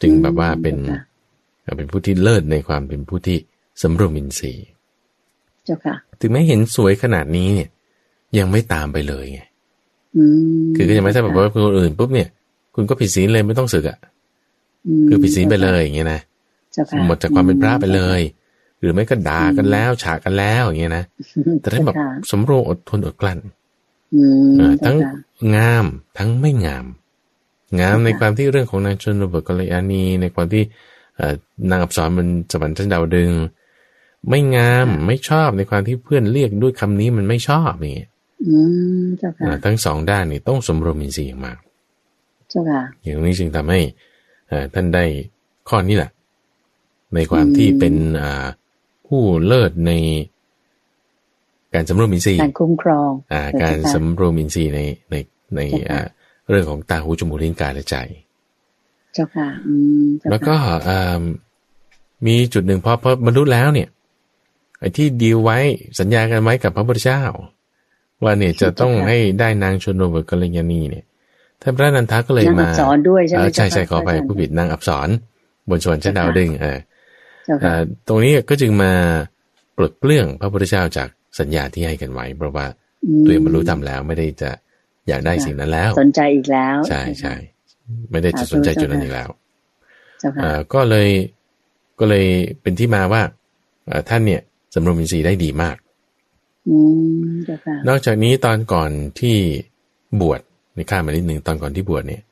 [0.03, 1.01] จึงแบบว่าเป็นจ้าค่ะ
[1.77, 3.39] เป็นผู้ที่เลิศในความเป็นผู้ที่
[3.83, 4.67] สำรวมอินทรีย์
[5.65, 7.69] เจ้าค่ะถึงแม้เห็นสวยขนาดนี้เนี่ย
[8.39, 9.41] ยังไม่ตามไปเลยไง
[10.17, 10.25] อื
[10.63, 12.29] มคือก็ยังไม่ใช่แบบว่าคนอื่นปุ๊บเนี่ย
[12.75, 13.99] คุณก็ผิดศีลเลยไม่ต้องสึกอะ
[15.03, 16.21] มคือผิดศีลไปเลยอย่างเงี้ยนะ
[16.73, 18.21] เจ้าค่ะหมดจากความเป็นพระไปเลย
[18.81, 21.05] หรือไม่ก็ด่ากันแล้วฉากันแล้วอย่างเงี้ยนะ
[21.61, 23.39] แต่ท่านแบบเจ้ค่ะสำรวมอดทนอดกลั้น
[24.15, 25.13] อืมเออเจ้าทั้งค่ะ
[25.55, 25.85] งาม
[26.19, 26.87] ทั้งไม่งาม
[27.81, 30.73] งามค่ะในความที่เรื่องของนางชนบทกัลยาณีในความที่เอ่อ
[31.71, 33.31] นางอับสรมันสวรรค์ชั้นดาวดึง
[34.29, 38.11] ไม่งามไม่ชอบในความที่เพื่อนเรียกด้วยคำนี้มันไม่ชอบอย่างเงี้ย
[38.47, 38.57] อื
[39.03, 41.59] มเจ้าค่ะอ่าทั้งสองด้านนี่ต้องสมรวมอินทรีย์อย่างมาก
[42.51, 43.81] เจ้าค่ะอย่างนี้จึงทำให้
[44.49, 45.05] เอ่อท่านได้
[45.69, 46.11] ข้อนี้แหละ
[47.15, 48.47] ในความที่เป็นอ่า
[49.07, 49.93] ผู้เลิศใน
[51.75, 55.15] การสำรวมอินทรีย์การคุ้มครองอ่าเจ้การค่ะสำรวมอินทรีย์ในใน
[55.57, 56.01] ในเจ้าค่ะอ่า
[56.51, 57.97] เรื่องของตาหูจมูกลิ้นกายและใจ
[59.15, 60.55] เจ้าค่ะอืมเจ้าค่ะแล้วก็
[60.89, 61.23] อ่า
[62.27, 63.89] มีจุดหนึ่งพอพอบรรลุแล้วเนี่ย
[64.81, 65.59] ไอ้ที่ดีลไว้
[66.01, 67.23] สัญญากันไว้กับพระพุทธเจ้า
[68.23, 71.05] ว่าเนี่ยจะต้องให้ได้นางชนบทกัลยาณีเนี่ย
[71.63, 75.09] ท่านพระนันทาก็เลยนางอัมากษรด้วยใช่ไหมเอ่อใช่เจ้าค่ะใช่ขอไปผู้ผิดนางอับสร
[75.69, 76.79] บนสวรรค์ชั้นดาวดึงเออ
[77.45, 78.93] เจ้าเอ่ค่ะอตรงนี้ก็จึงมา
[79.77, 81.09] ปลดเปลื้องพระพุทธเจ้าจาก
[81.39, 82.67] สัญญาที่ให้กันไว้ เพราะว่า
[83.25, 84.51] ตัวเองบรรลุธรรมแล้วไม่ได้จะ
[85.09, 87.35] อยากได้สิ่งนั้นแล้ว สนใจอีกแล้ว ใช่ใช่
[88.11, 89.29] ไม่ได้จะสนใจจุดนั้นอีกแล้ว
[90.21, 91.09] เจ้าค่ะเอ่อก็เลย
[91.99, 92.27] ก็เลย
[92.63, 93.23] เป็นที่มาว่า
[93.87, 94.41] เอ่อท่านเนี่ย
[94.75, 95.77] สำรวมอินทรีย์ได้ดีมาก
[96.69, 96.77] อื
[97.21, 99.37] มเจ้าค่ะนอกจากนี้ตอนก่อนที่
[100.21, 100.41] บวช
[100.75, 102.23] ในข้ามมานิดหนึ่งตอนก่อนที่บวชเนี่ย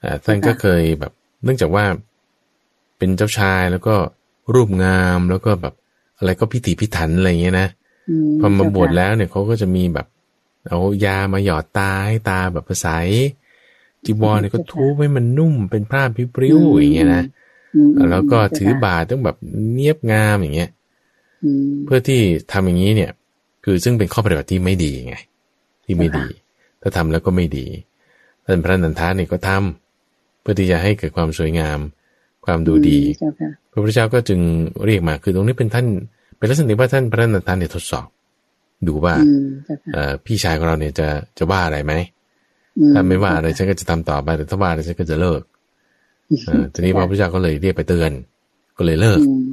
[0.00, 1.12] เอ่อท่านก็เคยแบบ
[1.44, 1.84] เนื่องจากว่า
[2.98, 3.94] เป็นเจ้าชายแล้วก็
[4.54, 5.74] รูปงามแล้วก็แบบ
[6.18, 7.68] อะไรก็พิถีพิถันอะไรอย่างเงี้ยนะ
[8.40, 10.06] พอมาบวชแล้วเนี่ยเขาก็จะมีแบบ
[10.68, 12.94] เอายามาหยอดตาให้ตาแบบภาษา
[14.06, 17.24] จีวรเนี่ยก็ทุบให้มันนุ่มเป็นผ้าพิปริ้วอย่างเงี้ยนะ
[17.74, 19.36] อืมแล้วก็ถือบาตรต้องแบบ
[19.72, 20.70] เนียบงามอย่างเงี้ย
[21.44, 22.20] อืมเพื่อที่
[22.52, 23.10] ทำอย่างนี้เนี่ย
[23.64, 25.14] คือซึ่งเป็นข้อปฏิบัติที่ไม่ดีไง
[25.84, 26.26] ที่ไม่ดี
[26.82, 27.66] ถ้าทำแล้วก็ไม่ดี
[28.44, 31.78] ท่านพระนันทาเนี่ยก็ทำเพื่อที่จะให้เกิดความสวยงาม
[32.44, 34.40] ความดูดีเจ้าค่ะพระพุทธเจ้าก็จึง
[34.86, 35.86] เรียกมาคือตรงนี้เป็นท่าน
[36.38, 38.06] เป็นลักษณะที่ว่าท่านพระนันทานเนี่ยทดสอบ
[38.86, 42.15] ดูว่าอืมเจ้าค่ะเอ่อพี่ชายของเราเนี่ยจะจะว่าอะไรไหมอื
[42.94, 45.42] ถ้าไม่ว่าอะไรฉันก็จะทำต่อไปแต่ถ้าว่าอะไรฉันก็จะเลิก
[46.46, 48.12] เออทีนี้พระพุทธเจ้าก็เลยเรียกไปเตือน
[48.78, 49.46] ก็เลยเลิกอืม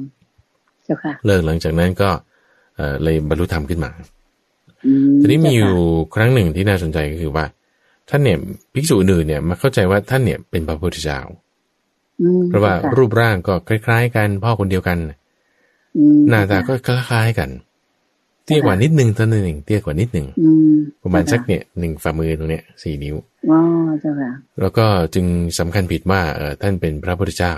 [0.84, 2.10] เจ้าค่ะเลิกหลังจากนั้นก็
[2.76, 3.90] เอ่อเลยบรรลุธรรมขึ้นมา
[4.86, 7.44] อืมทีนี้มีอยู่เจ้าค่ะครั้งหนึ่งที่น่าสนใจก็คือว่า
[8.10, 8.38] ท่านเนี่ย
[8.74, 11.20] ภิกษุอื่นเนี่ยมาเข้าใจว่าท่านเนี่ยเป็นพระพุทธเจ้า
[12.22, 14.98] อืมเพราะว่าจ้ค่รูปร่างก็คล้าย ๆ กันพ่อคนเดียวกัน
[15.96, 17.50] อืมหน้าตาก็คล้ายๆกัน
[18.44, 23.16] เตี้ยกว่านิดนึงเท่านั้นเองเตี้ยกว่านิดนึงอืมประมาณสักเนี่ยหนึ่งฝ่ามือตรงเนี้ยสี่นิ้ว
[23.50, 23.58] อ๋อ
[24.00, 24.30] เจ้าค่ะ
[24.60, 25.26] แล้วก็จึง
[25.58, 27.54] สำคัญผิดว่าเออท่านเป็นพระพุทธเจ้า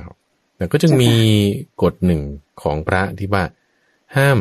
[0.58, 1.12] แล้วก็จึงมี
[1.82, 2.22] กฎหนึ่ง
[2.62, 3.44] ของพระที่ว่า
[4.16, 4.38] ห้าม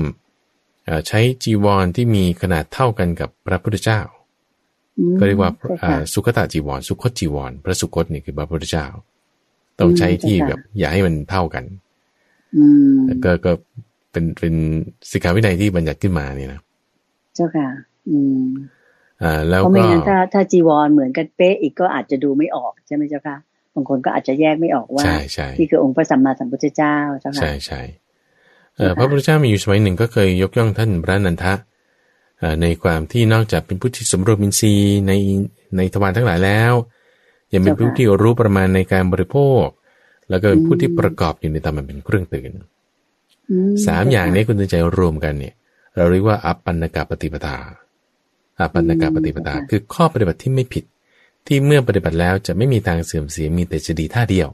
[0.86, 4.02] เอ่อใช้จีวรที่มีขนาดเท่ากันกับพระพุทธเจ้า
[5.00, 8.86] อืมก็เรียกว่าเจ้าอ่าค่ะสุขตจีวร สุขตจีวร พระสุคตนี่คือพระพุทธเจ้า
[9.80, 11.64] ต้องใช้ที่อืมแบเจ้าบค่ะอย่าให้มันเท่ากัน
[12.58, 12.66] อื
[12.96, 13.52] มก็ก็
[14.16, 14.56] เป็นเป็น
[15.12, 16.60] สิกขาวินัยที่บัญญัติขึ้นมานี่นะ
[17.36, 17.68] เจ้าค่ะ
[18.10, 18.46] อืม
[19.24, 23.38] อ่า แล้วเพราะไม่ก็งั้นถ้าถ้าจีวรเหมือนกันเป๊ะอีกก็อาจจะดูไม่ออกใช่ไหมเจ้าค่ะ
[23.76, 27.82] บางคนก็อาจจะแยกไม่ออกว่าใช่ใช่ที่คือองค์พระสัมมาสัมพุทธเจ้าเจ้าค่ะใช่ใช่
[28.76, 31.54] เอ่อนะคะพระพุทธเจ้ามีอยู่สมัยหนึ่งก็เคยยกย่องท่านพระนันทะ
[32.40, 35.14] เอ่อในความที่นอกจากเป็นผู้ที่สมรวมอินทรีย์ใน
[35.78, 36.74] ในทวารทั้งหลายแล้ว
[37.54, 39.66] ยังเป็นผู้ที่รู้ประมาณในการบริโภค
[40.30, 42.75] แล้วก็เป็นผู้ที่ประกอบอยู่ในธรรมอันเป็นเครื่องตื่นอื
[43.88, 45.54] สามอย่างนี้คุณตั้งใจรวมกันเนี่ย
[45.96, 47.58] เราเรียกว่าอัปปันนกาปฏิปทา
[48.60, 50.84] อัปปันนกาปฏิปทาคือข้อปฏิบัติที่ไม่ผิด
[51.48, 54.50] ที่เมื่อปฏิบัติแล้วจะไม่มีทางเสื่อมเสียมีแต่จะดีท่าเดียว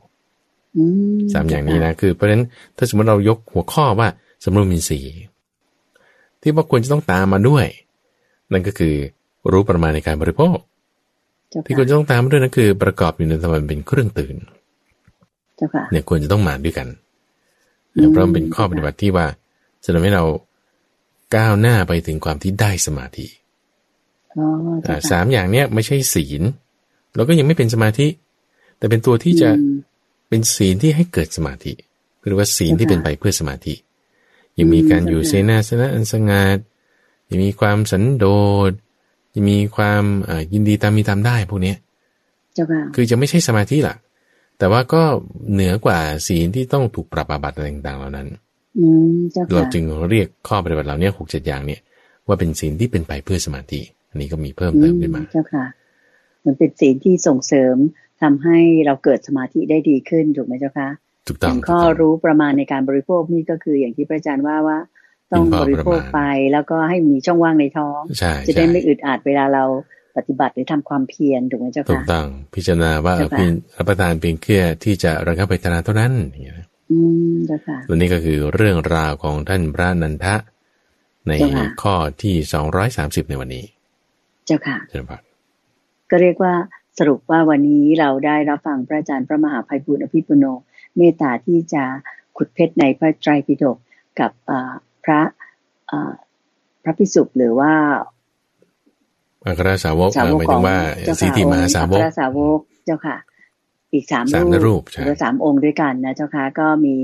[0.77, 0.83] อื
[1.15, 2.43] มสามอย่างนี้นะคือ เพราะฉะนั้น
[2.77, 4.07] ถ้าสมมติเรายกหัวข้อว่า
[4.43, 5.11] สำรวมอินทรีย์
[6.41, 7.65] ที่ว่าควรจะต้องตามมาด้วย
[8.51, 8.93] นั่นก็คือ
[9.51, 10.57] รู้ประมาณในการบริโภค
[11.49, 14.35] เจ้าที่ควรค่ะจะต้องตามมาด้วยนั่นคือ ประกอบอยู่ในธรรมเป็นเครื่องตื่น
[15.57, 17.10] เจ้าค่ะเนี่ยควรจะต้องมาด้วยกันอืม
[18.11, 19.27] เพราะมันเป็นข้อปฏิบัติที่ว่า
[19.83, 20.23] จะทำให้เรา
[21.35, 23.27] ก้าวหน้าไปถึงความที่ได้สมาธิ
[24.37, 24.45] อ๋อ
[24.83, 26.41] เจ้าอ่าค่ะสามอย่างเนี้ยไม่ใช่ศีล
[27.15, 28.07] เราก็ยังไม่เป็นสมาธิ
[28.77, 29.75] แต่เป็นตัวที่จะอืม
[30.29, 31.73] เป็นศีลที่ให้เกิดสมาธิ
[32.25, 33.73] หรือว่าศีลที่ค่ะเป็นไปเพื่อสมาธิ
[34.57, 36.57] ยังมีการอยู่อืมเสนาสนะอันสงัด
[37.29, 38.25] ยังมีความสันโด
[38.69, 38.71] ษ
[39.33, 41.77] ยังมีความอ่ายินดีตามมีตามได้พวกเนี้ย
[42.53, 43.95] เจ้าค่ะคือจะไม่ใช่สมาธิล่ะ
[44.61, 45.03] แต่ว่าก็
[45.53, 48.27] เหนือกว่าศีลที่ต้องถูกปรับอาบัติอะไรต่างๆเหล่านั้น
[48.79, 51.81] อืมเจ้าเราค่ะจึงเรียกข้อปฏิบัติเหล่านี้หกเจ็ดอย่างเนี่ย
[52.27, 55.65] ว่าเป็นศีลที่เป็นไปเพื่อสมาธิ อันนี้ก็มีเพิ่มเติมขึ้นมาเจ้าค่ะ
[56.45, 57.75] มันเป็นศีลที่ส่งเสริม
[58.21, 60.89] ทำให้เราเกิดสมาธิได้ดีขึ้นถูกไหมเจ้าคะ
[61.27, 64.79] ถูกอต้องย่างถูกข้อต้องรู้ประมาณในการบริโภคนี่ก็คืออย่างที่พระอาจารย์ว่าว่า
[65.31, 66.19] ต้องกินพอบริโภคประมาณไป
[66.53, 69.63] แล้วก็ให้มีช่องว่างในท้องใช่จะได้ใช่ไม่อึดอัดเวลาเรา
[70.17, 76.97] ปฏิบัติหรือทำความเพียรถูกไหมเจ้าถูกค่ะต้องพิจารณาว่าเจ้าค่ะเพียงรับประทานเพียงแค่ที่จะระงับเวทนาเท่านั้นอย่างเงี้ยนะอื
[77.33, 80.35] มเจ้าค่ะตัวนี้ก็คือเรื่องราวของท่านพระนันทะ
[81.27, 83.65] ในเจ้าค่ะข้อที่สองร้อยสามสิบในวันนี้
[84.45, 85.21] เจ้าค่ะเจริญพร
[86.09, 86.53] ก็เรียกว่า
[86.99, 90.45] สรุปว่าวันนี้เราได้รับฟังพระอาจารย์พระมหาภัยบุญอภิปุโน
[90.97, 91.83] เมตตาที่จะ
[92.37, 93.77] ขุดเพชรในพระไตรปิฎก
[94.19, 95.21] กับอ่าพระ
[95.91, 96.13] อ่า
[96.83, 97.73] พระพิสุหรือว่า
[99.45, 103.17] อัครสาวกสาวเอ่อกหมายถึงว่าเจ้าสิค่ะทธิมหาสาวกองค์อัครสาวกเจ้าค่ะ
[103.93, 106.95] อีกสามสามรูปใช่หรือสามองค์ด้วยกันนะเจ้าค่ะก็มี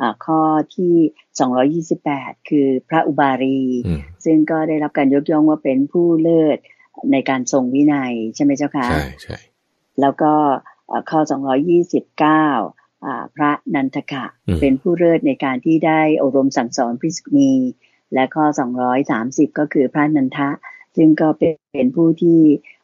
[0.00, 0.40] อ่าข้อ
[0.74, 0.94] ที่
[1.38, 6.58] สองร้อยี่สิบแปดคือพระอุบารีอืมซึ่งก็ได้รับการยกย่องว่าเป็นผู้เลิศ
[7.12, 9.36] ในการทรงวินัยใช่ไหมเจ้าคะใช่ใช่
[10.00, 10.32] แล้วก็
[10.88, 11.20] เอ่อข้อ
[11.82, 17.52] 229อ่าพระนันทกะอืมเป็นผู้เลิศในการที่ได้อบรมสั่งสอนพิสณี
[18.14, 18.44] และข้อ
[19.02, 20.50] 230 ก็คือพระนันทะ
[20.96, 22.38] ซึ่งก็เป็นเป็นผู้ที่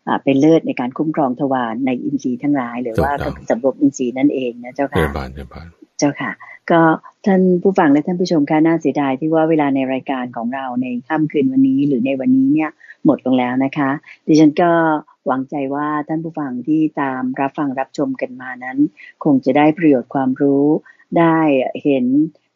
[0.07, 5.67] อ่าเป็นเลิศในการคุ้มครองทวารในอินทรีย์ทั้งหลาย หรือว่าก็คือสำรวมอินทรีย์นั่นเองนะเจ้าเจริค่ะญพรเจริญพร
[5.99, 6.33] เจ้าค่ะ
[6.71, 6.81] ก็
[7.27, 12.71] ท่านผู้ฟังและท่านผู้ชมค่ะน่าเสียดายที่ว่าเวลาในรายการของเราในค่ำคืนวันนี้ หรือในวันนี้เนี่ย
[13.05, 13.91] หมดลงแล้วนะคะ
[14.27, 14.71] ดิฉันก็
[15.27, 18.79] หวังใจว่าท่านผู้ฟังที่ตามรับฟังรับชมกันมานั้น
[19.25, 20.65] คงจะได้ประโยชน์ความรู้
[21.19, 21.39] ได้
[21.83, 22.05] เห็น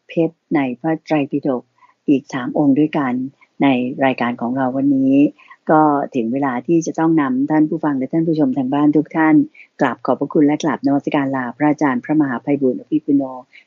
[0.09, 1.63] เพชรในพระไตรปิฎก
[2.09, 3.13] อีกสามองค์ด้วยกัน
[3.63, 3.67] ใน
[4.05, 5.15] รายการของเราวันนี้
[5.71, 5.83] ก็
[6.15, 9.35] ถึงเวลาที่จะต้องนำท่านผู้ฟังและท่านผู้ชมทางบ้านทุกท่าน
[9.81, 13.23] กราบขอบพระคุณและกราบนมัสการลาพระอาจารย์พระมหาภัยบุญอภิปุโน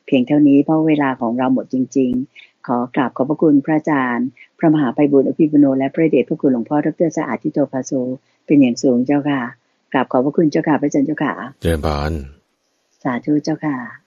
[0.06, 4.26] เพียงเท่านี้เพราะเวลาของเราหมดจริง ๆ ขอกราบขอบพระคุณพระอาจารย์
[4.58, 7.92] พระมหาภัยบุญอภิปุโน และพระเดชพระคุณหลวงพ่อดรสะอาดทิโตภาโซ
[8.46, 9.40] เป็นอย่างสูงเจ้าค่ะ
[9.92, 12.12] กราบขอบพระคุณเจ้าค่ะพระอาจารย์เจ้าค่ะเจริญพร
[13.02, 13.99] สาธุเจ้าค่ะ